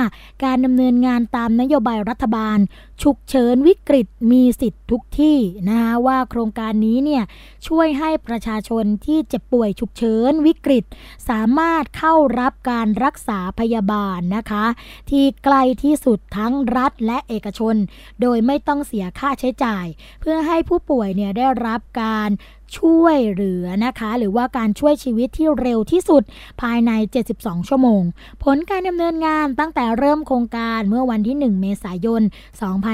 [0.45, 2.59] การดำเนินงานตามนโยบายรัฐบาล
[3.03, 7.23] ฉุกเฉินวิกฤตมีสิทธิ์ทุกที่นะคะว่าโครงการนี้เนี่ย
[7.67, 10.85] ช่วยให้ประชาชนที่เจ็บป่วยฉุกเฉินวิกฤต
[11.29, 14.65] สามารถเข้ารับการรักษาพยาบาลนะคะ
[15.11, 17.77] ที่ใกล้ที่สุดทั้งรัฐและเอกชน
[18.21, 19.87] โดยไม่ต้องเสียค่าใช้จ่าย
[20.21, 22.31] เพื่อให้ผู้ป่วยเนี่ยได้รับการ
[22.77, 26.23] ช่วยเหลือนะคะ หรือว่าการช่วยชีวิตที่เร็วที่สุด
[26.61, 26.91] ภายใน
[27.31, 28.03] 72 ชั่วโมง
[28.45, 32.23] ผลการดำเนินงานตั้งแต่เริ่มโครงการเมื่อวันที่ 1 เมษายน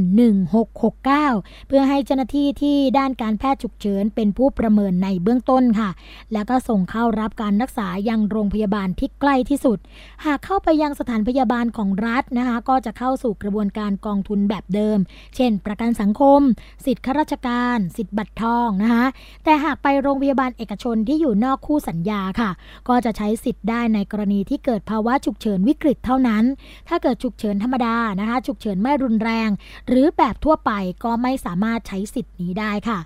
[0.63, 5.89] 1669 เพื่อให้เจ้าหน้าที่ที่ด้านการแพทย์ฉุกเฉิน เป็นผู้ประเมินในเบื้องต้นค่ะ
[6.33, 9.77] แล้วก็ส่งเข้ารับการรักษายังโรงพยาบาลที่ใกล้ที่สุด
[10.25, 14.97] หากเข้าไปยังสถานพยาบาลของรัฐนะคะ ก็จะเข้าสู่กระบวนการกองทุนแบบเดิม
[15.35, 16.41] เช่น ประกันสังคม
[16.85, 19.05] สิทธิข้าราชการ สิทธิบัตรทองนะคะ
[19.43, 22.51] แต่หากไปโรงพยาบาลเอกชนที่อยู่นอกคู่สัญญาค่ะ
[22.89, 26.43] ก็จะใช้สิทธิ์ได้ในกรณีที่เกิดภาวะฉุกเฉินวิกฤตเท่านั้น
[26.87, 29.49] ถ้าเกิดฉุกเฉินธรรมดานะคะ ฉุกเฉินไม่รุนแรง
[29.87, 30.71] หรือแบบทั่วไป
[31.03, 32.99] ก็ไม่สามารถใช้สิทธิ์นี้ได้ค่ะ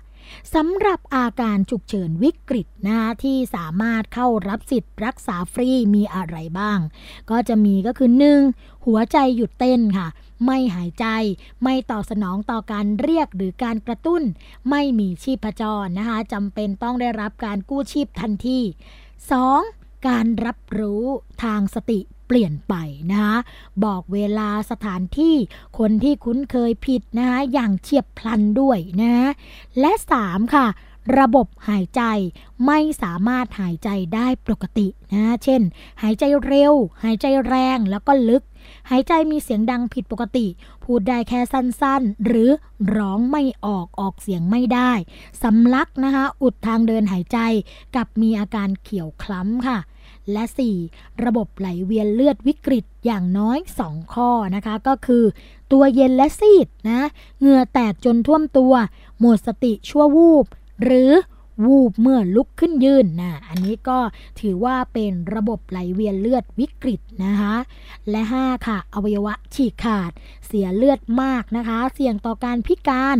[0.54, 6.78] สำหรับอาการฉุกเฉินวิกฤตนะที่สามารถเข้ารับสิทธิ์รักษาฟรีมีอะไรบ้าง
[7.30, 8.10] ก็จะมีก็คือ
[8.48, 8.86] 1.
[8.86, 10.08] หัวใจหยุดเต้นค่ะ
[10.44, 11.06] ไม่หายใจ
[11.62, 14.22] ไม่ตอบสนองต่อการเรียกหรือการกระตุ้น
[14.70, 18.60] ไม่มีชีพจรนะคะจำเป็นต้องได้รับการกู้ชีพทันที
[19.32, 20.06] 2.
[20.08, 21.04] การรับรู้
[21.42, 22.74] ทางสติเปลี่ยนไป
[23.10, 23.36] นะคะ
[23.84, 25.36] บอกเวลาสถานที่
[25.78, 29.30] คนที่คุ้นเคยผิดนะคะอย่างเฉียบพลันด้วยนะ
[29.80, 30.66] และ 3 ค่ะ
[31.18, 32.02] ระบบหายใจ
[32.66, 35.62] ไม่สามารถหายใจได้ปกตินะ เช่น
[36.02, 38.42] หายใจเร็ว หายใจแรงแล้วก็ลึก
[38.90, 40.46] หายใจมีเสียงดังผิดปกติ
[40.84, 42.50] พูดได้แค่สั้นๆ หรือ
[42.96, 44.92] ร้องไม่ออกออกเสียงไม่ได้
[45.42, 47.38] สำลักนะคะอุดทางเดินหายใจ
[47.96, 49.78] กับมีอาการเขียวคล้ำค่ะ
[50.32, 50.44] และ
[50.84, 51.24] 4.
[51.24, 55.24] ระบบไหลเวียนเลือดวิกฤตอย่างน้อย 2 ข้อนะคะ ก็คือ
[55.72, 57.08] ตัวเย็นและซีดนะ
[57.40, 58.72] เหงื่อแตกจนท่วมตัว
[59.20, 60.46] หมดสติชั่ววูบ
[60.82, 61.10] หรือ
[61.64, 63.98] วูบเมื่อลุกขึ้นยืนนะอันนี้ก็
[64.40, 67.56] ถือว่าเป็นระบบไหลเวียนเลือดวิกฤตนะคะ
[68.10, 70.10] และ 5 ค่ะ อวัยวะฉีกขาด
[70.46, 73.18] เสียเลือดมากนะคะ เสี่ยงต่อการพิการ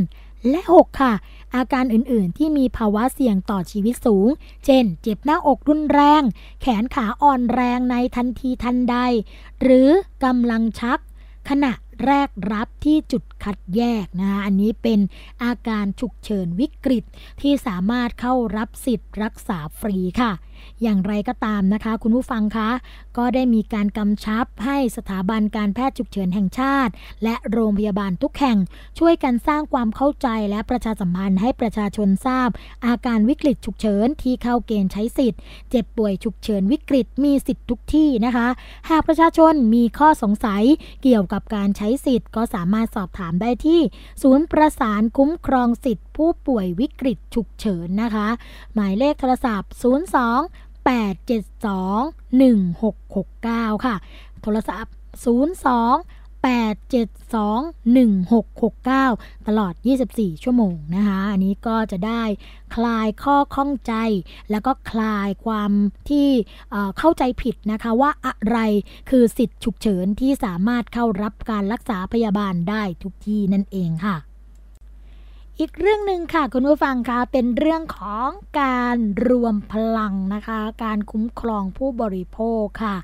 [0.51, 1.12] และ 6 ค่ะ
[1.55, 4.28] อาการอื่นๆ ที่มีภาวะเสี่ยงต่อชีวิตสูง
[4.64, 6.22] เช่น เจ็บหน้าอกรุนแรง
[6.61, 8.97] แขนขาอ่อนแรงในทันทีทันใด
[9.62, 9.88] หรือ
[10.24, 10.99] กำลังชัก
[11.49, 11.72] ขณะ
[12.05, 15.01] แรกรับที่จุดคัดแยกนะคะอันนี้เป็น
[15.45, 17.05] อาการฉุกเฉินวิกฤต
[17.40, 20.32] ที่สามารถเข้ารับสิทธิ์รักษาฟรีค่ะ
[20.83, 22.71] อย่างไรก็ตามนะคะ คุณผู้ฟังคะ
[23.17, 26.93] ก็ได้มีการกำชับให้สถาบันการแพทย์ฉุกเฉินแห่งชาติ
[27.25, 28.59] และโรงพยาบาลทุกแห่ง
[28.99, 32.49] ช่วยกันสร้างความเข้าใจและประชาสัมพันธ์ให้ประชาชนทราบ
[32.87, 35.41] อาการวิกฤตฉุกเฉินที่เข้าเกณฑ์ใช้สิทธิ์
[35.71, 38.49] เจ็บป่วยฉุกเฉินวิกฤตมีสิทธิ์ทุกที่นะคะ
[38.91, 40.63] หากประชาชนมีข้อสงสัย
[41.03, 43.81] เกี่ยวกับการใช้สิทธิ์ ก็สามารถสอบถามได้ที่
[44.23, 48.29] ศูนย์ประสานคุ้มครองสิทธิ์ ผู้ป่วยวิกฤตฉุกเฉินนะคะ
[48.75, 49.71] หมายเลขโทรศัพท์
[50.17, 50.51] 02
[50.87, 53.97] 872 1669 ค่ะ
[54.43, 59.74] โทรศัพท์ 02 872 1669 ตลอด
[60.09, 62.22] 24 ชั่วโมงนะคะ อันนี้ก็จะได้
[62.74, 63.95] คลายข้อข้องใจ
[64.51, 65.70] แล้วก็คลายความ
[66.09, 66.28] ที่
[66.70, 68.59] เเข้าใจผิดนะคะว่าอะไร
[69.11, 74.16] คือสิทธิ์ฉุกเฉินที่สามารถเข้ารับการรักษาพยาบาลได้ทุกที่นั่นเองค่ะ
[75.65, 78.29] อีกเรื่องหนึ่งค่ะคุณผู้ฟังคะเป็นเรื่องของ
[78.61, 78.97] การ
[79.29, 82.97] รวมพลังนะคะ การคุ้มครองผู้บริโภคค่ะ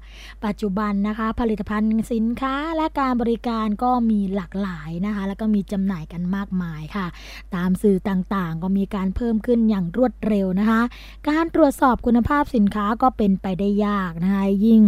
[0.45, 7.07] ปัจจุบันนะคะ ผลิตภัณฑ์สินค้าและการบริการก็มีหลากหลายนะคะ แล้วก็มีจำหน่ายกันมากมายค่ะ
[7.55, 10.83] ตามสื่อต่างๆ ก็มีการเพิ่มขึ้นอย่างรวดเร็วนะคะ
[11.29, 14.83] การตรวจสอบคุณภาพสินค้าก็เป็นไปได้ยากนะคะยิ่ง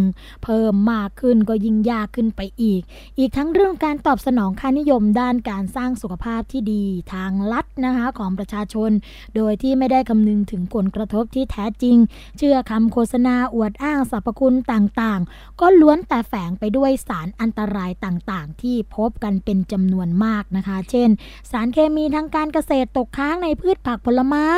[0.44, 2.82] เพิ่มมากขึ้นก็ยิ่งยากขึ้นไปอีก
[3.18, 8.90] อีกทั้งเรื่องการตอบสนองค่านิยมด้านการสร้างสุขภาพที่ดีทางลัดนะคะของประชาชน
[9.36, 11.96] โดยที่ไม่ได้คำนึงถึงผลกระทบที่แท้จริง
[12.38, 21.08] เชื่อคำโฆษณาอวดอ้างสรรพคุณต่างๆ ก็ล้วนแต่แฝงไปด้วยสารอันตรายต่างๆ ที่พบกันเป็นจำนวนมากนะคะ เช่น
[21.50, 24.48] สารเคมีทางการเกษตรตกค้างในพืชผักผลไม้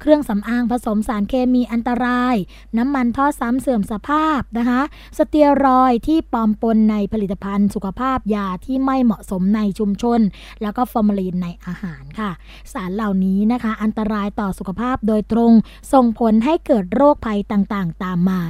[0.00, 2.34] เครื่องสำอางผสมสารเคมีอันตราย
[2.78, 4.80] น้ำมันทอดซ้ำเสื่อมสภาพนะคะ
[5.18, 10.20] สเตียรอยที่ปลอมปนในผลิตภัณฑ์สุขภาพยาที่ไม่เหมาะสมในชุมชน
[10.62, 12.30] แล้วก็ฟอร์มาลีนในอาหารค่ะ
[12.72, 15.52] สารเหล่านี้นะคะ อันตรายต่อสุขภาพโดยตรง
[15.92, 18.40] ส่งผลให้เกิดโรคภัยต่างๆ ตามมา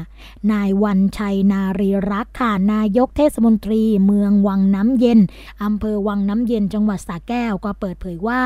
[0.52, 5.20] นายวันชัยนารีรักษ์ค่ะนายกเทศมนตรี เมืองวังน้ำเย็น
[5.64, 8.42] อำเภอวังน้ำเย็นจังหวัดสระแก้วก็เปิดเผยว่า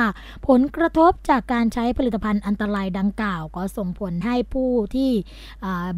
[0.47, 5.11] ผลกระทบจากการใช้ผลิตภัณฑ์อันตรายดังกล่าว ก็ส่งผลให้ผู้ที่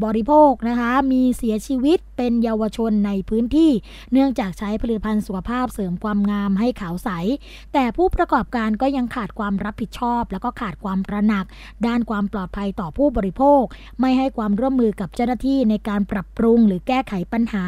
[0.04, 3.70] บริโภคนะคะมีเสียชีวิตเป็นเยาวชนในพื้นที่
[4.12, 7.08] เนื่องจากใช้ผลิตภัณฑ์สุขภาพเสริมความงามให้ขาวใส
[7.72, 11.44] แต่ผู้ประกอบการก็ยังขาดความรับผิดชอบ แล้วก็ขาดความตระหนัก
[11.86, 13.62] ด้านความปลอดภัยต่อผู้บริโภค
[14.00, 17.66] ไม่ให้ความร่วมมือกับเจ้าหน้าที่ในการปรับปรุงหรือแก้ไขปัญหา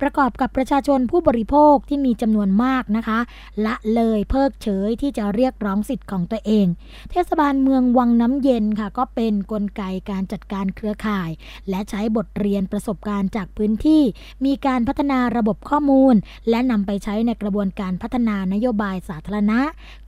[0.00, 3.18] ประกอบกับประชาชนผู้บริโภคที่มีจำนวนมากนะคะ
[3.66, 6.66] ละเลยเพิกเฉยที่จะเรียกร้องสิทธิ์ของตัวเอง
[7.10, 11.30] เทศบาลเมืองวังน้ำเย็นค่ะ ก็เป็นนกลไกการจัดการเครือข่าย
[11.70, 14.02] และใช้บทเรียนประสบการณ์จากพื้นที่
[14.44, 16.14] มีการพัฒนาระบบข้อมูล
[16.50, 19.60] และนำไปใช้ในกระบวนการพัฒนานโยบายสาธารณะ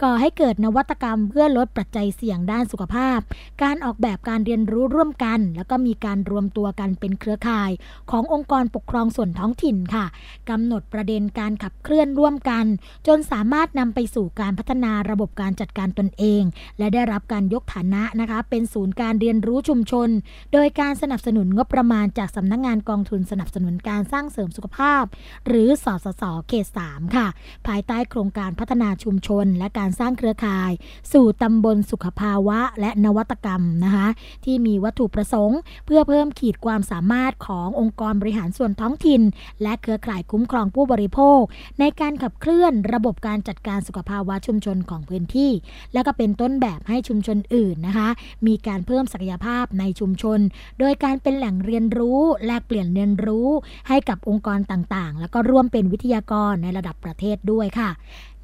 [0.02, 3.18] ก่อให้เกิดนวัตกรรมเพื่อลดปัจจัยเสี่ยงด้านสุขภาพ
[3.62, 7.70] การออกแบบการเรียนรู้ร่วมกัน แล้วก็มีการรวมตัวกันเป็นเครือข่าย
[8.10, 10.06] ขององค์กรปกครองส่วนท้องถิ่นค่ะ
[10.50, 12.64] กำหนดประเด็นการขับเคลื่อนร่วมกัน
[13.06, 16.42] จนสามารถนำไปสู่การพัฒนาระบบการจัดการตนเอง
[16.78, 20.08] และได้รับการยกฐานะนะคะ เป็นศูนย์การเรียนรู้ชุมชน
[20.52, 25.04] โดยการสนับสนุนงบประมาณจากสำนักงงานกองทุนสนับสนุนการสร้างเสริมสุขภาพ
[25.46, 27.26] หรือสสสเขต3ค่ะ
[27.66, 30.70] ภายใต้โครงการพัฒนาชุมชน และการสร้างเครือข่าย
[31.12, 34.08] สู่ตำบลสุขภาวะและนวัตกรรมนะคะ
[34.44, 39.22] ที่มีวัตถุประสงค์ เพื่อเพิ่มขีดความสามารถขององค์กรบริหารส่วนท้องถิ่น
[39.62, 41.40] และเครือข่ายคุ้มครองผู้บริโภค
[41.80, 45.50] ในการขับเคลื่อนระบบการจัดการสุขภาวะชุมชนของพื้นที่
[45.92, 48.08] และก็เป็นต้นแบบให้ชุมชนอื่นนะคะ
[48.46, 50.38] มีการเพิ่มศักยภาพในชุมชน
[50.78, 53.48] โดยการเป็นแหล่งเรียนรู้ แลกเปลี่ยนเรียนรู้
[53.88, 57.90] ให้กับองค์กรต่างๆ แล้วก็ร่วมเป็นวิทยากรในระดับประเทศด้วยค่ะ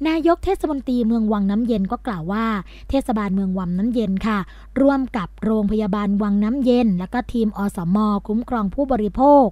[0.09, 2.45] นายกเทศมนตรีเมืองวังน้ำเย็นก็กล่าวว่า
[2.89, 4.39] เทศบาลเมืองวังน้ำเย็นค่ะ
[4.81, 7.97] ร่วมกับโรงพยาบาลวังน้ำเย็น และก็ทีมอสม
[8.27, 9.45] คุ้มครองผู้บริโภค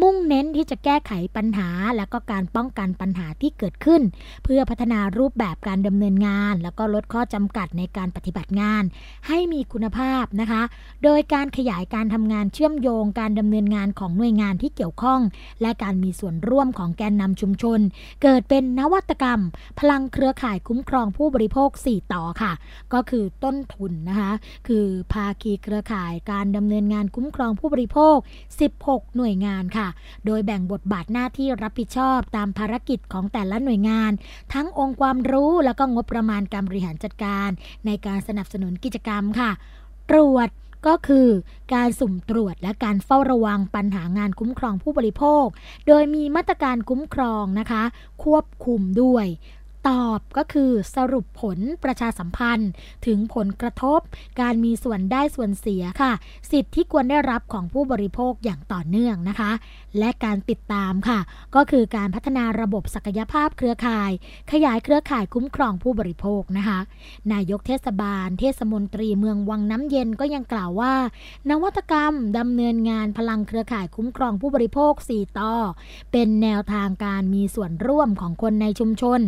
[0.00, 4.02] มุ่งเน้นที่จะแก้ไขปัญหา และก็การป้องกันปัญหาที่เกิดขึ้น
[4.44, 8.82] เพื่อพัฒนารูปแบบการดำเนินงาน แล้วก็ลดข้อจำกัดในการปฏิบัติงาน
[9.28, 10.62] ให้มีคุณภาพนะคะ
[11.04, 15.20] โดยการขยายการทำงานเชื่อมโยงการดำเนินงานของหน่วยงานที่เกี่ยวข้อง
[15.62, 17.80] และการมีส่วนร่วมของแกนนำชุมชน
[18.22, 19.40] เกิดเป็นนวัตกรรม
[19.80, 22.52] พลัังเครือข่ายคุ้มครองผู้บริโภค 4 ต่อค่ะ
[22.92, 24.32] ก็คือต้นทุนนะคะ
[24.68, 28.16] คือภาคีเครือข่ายการดำเนินงานคุ้มครองผู้บริโภค
[28.66, 29.88] 16 หน่วยงานค่ะ
[30.26, 34.12] โดยแบ่งบทบาทหน้าที่รับผิดชอบตามภารกิจของแต่ละหน่วยงาน
[34.54, 37.48] ทั้งองค์ความรู้แล้วก็งบประมาณการบริหารจัดการ
[37.86, 39.50] ในการสนับสนุนกิจกรรมค่ะ
[40.10, 40.48] ตรวจ
[40.86, 41.28] ก็คือ
[41.74, 45.46] การสุ่มตรวจและการเฝ้าระวังปัญหางานคุ้มครองผู้บริโภค
[45.86, 47.82] โดยมีมาตรการคุ้มครองนะคะ
[48.24, 49.26] ควบคุมด้วย
[49.88, 52.70] ตอบก็คือสรุปผลประชาสัมพันธ์
[53.06, 54.00] ถึงผลกระทบ
[54.40, 56.12] การมีส่วนได้ส่วนเสียค่ะ
[56.50, 59.52] สิทธิ์ที่ควรได้รับของผู้บริโภคอย่างต่อเนื่องนะคะ
[59.98, 61.18] และการติดตามค่ะ
[61.54, 64.10] ก็คือการพัฒนาระบบศักยภาพเครือข่าย
[64.52, 66.78] ขยายเครือข่ายคุ้มครองผู้บริโภคนะคะ
[67.32, 70.94] นายกเทศบาล เทศมนตรีเมืองวังน้ำเย็นก็ยังกล่าวว่า
[71.50, 75.54] นวัตกรรมดำเนินงานพลังเครือข่ายคุ้มครองผู้บริโภค 4 ต่อ
[76.12, 79.20] เป็นแนวทางการมีส่วนร่วมของคนในชุมชน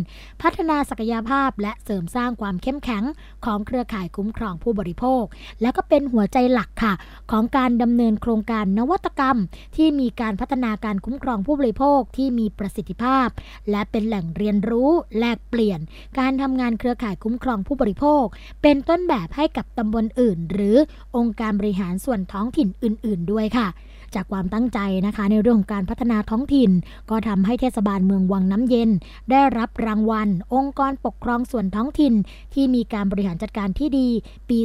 [0.49, 3.03] พัฒนาศักยภาพ และเสริมสร้างความเข้มแข็ง
[3.45, 5.23] ของเครือข่ายคุ้มครองผู้บริโภค
[5.61, 6.93] และก็เป็นหัวใจหลักค่ะ
[7.31, 9.37] ของการดำเนินโครงการนวัตกรรม
[9.75, 13.27] ที่มีการพัฒนาการคุ้มครองผู้บริโภคที่มีประสิทธิภาพ
[13.71, 14.89] และเป็นแหล่งเรียนรู้
[15.19, 15.79] แลกเปลี่ยน
[16.19, 18.23] การทำงานเครือข่ายคุ้มครองผู้บริโภค
[18.61, 20.77] เป็นต้นแบบให้กับตำบลอื่น หรือ
[21.17, 23.67] องค์การบริหารส่วนท้องถิ่นอื่น ๆ ด้วยค่ะ
[24.15, 26.71] จากความตั้งใจนะคะ ในเรื่องของการพัฒนาท้องถิ่น
[27.09, 28.89] ก็ทำให้เทศบาลเมืองวังน้ำเย็น
[29.31, 32.13] ได้รับรางวัล องค์กรปกครองส่วนท้องถิ่น
[32.53, 34.07] ที่มีการบริหารจัดการที่ดี
[34.49, 34.59] ปี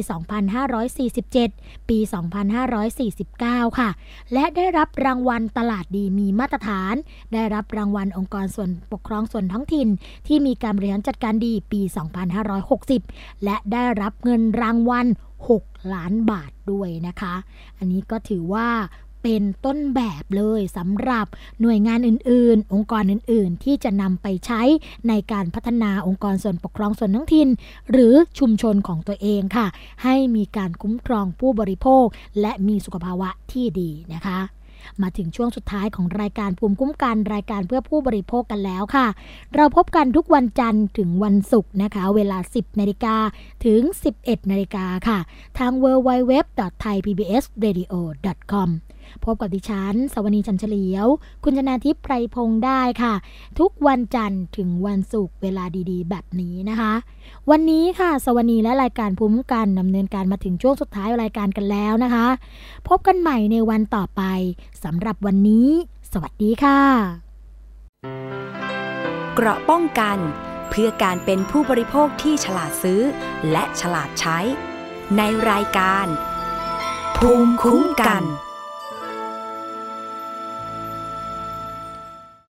[1.11, 1.97] 2547 ปี
[3.07, 3.89] 2549 ค่ะ
[4.33, 6.93] และได้รับรางวัลตลาดดีมีมาตรฐาน
[7.33, 9.87] ได้รับรางวัลองค์กรส่วนปกครองส่วนท้องถิ่น
[10.27, 11.81] ที่มีการบริหารจัดการดีปี
[12.63, 15.07] 2560 และได้รับเงินรางวัล
[15.49, 17.33] 6 ล้านบาทด้วยนะคะ
[17.77, 18.67] อันนี้ก็ถือว่า
[19.23, 21.25] เป็นต้นแบบเลยสำหรับ
[21.61, 24.61] หน่วยงานอื่น ๆ องค์กรอื่น ๆ ที่จะนำไปใช้
[25.07, 27.49] ในการพัฒนาองค์กรส่วนปกครองส่วนท้องถิ่น
[27.91, 29.67] หรือชุมชนของตัวเองค่ะ
[30.03, 32.05] ให้มีการคุ้มครองผู้บริโภค
[32.41, 34.39] และมีสุขภาวะที่ดีนะคะ
[35.01, 39.07] มาถึงช่วงสุดท้ายของรายการภูมิคุ้มกันรายการเพื่อผู้บริโภคกันแล้วค่ะ
[39.55, 43.15] เราพบกันทุกวันจันทร์ถึงวันศุกร์นะคะ เวลา 10นาฬิกา
[43.65, 43.81] ถึง
[44.15, 45.19] 11นาฬิกาค่ะ
[45.57, 48.69] ทาง www.thaipbsradio.com
[49.23, 51.07] พบกับดิฉัน สวนีจันเฉลียว
[51.43, 53.13] คุณชนาทิพย์ไพรพงษ์ได้ค่ะ
[53.59, 56.93] ทุกวันจันทร์ถึงวันศุกร์เวลาดีๆ แบบนี้นะคะ
[57.49, 62.27] วันนี้ค่ะ สวนีและรายการภูมิกันดำเนินการมาถึงช่วงสุดท้ายรายการกันแล้วนะคะ
[62.87, 64.21] พบกันใหม่ในวันต่อไป
[64.83, 65.67] สำหรับวันนี้
[66.11, 66.79] สวัสดีค่ะ
[69.35, 70.17] เกราะป้องกัน
[70.69, 73.01] เพื่อการเป็นผู้บริโภคที่ฉลาดซื้อ
[73.51, 74.39] และฉลาดใช้
[75.17, 76.07] ในรายการ
[77.17, 78.23] ภูมิคุ้มกัน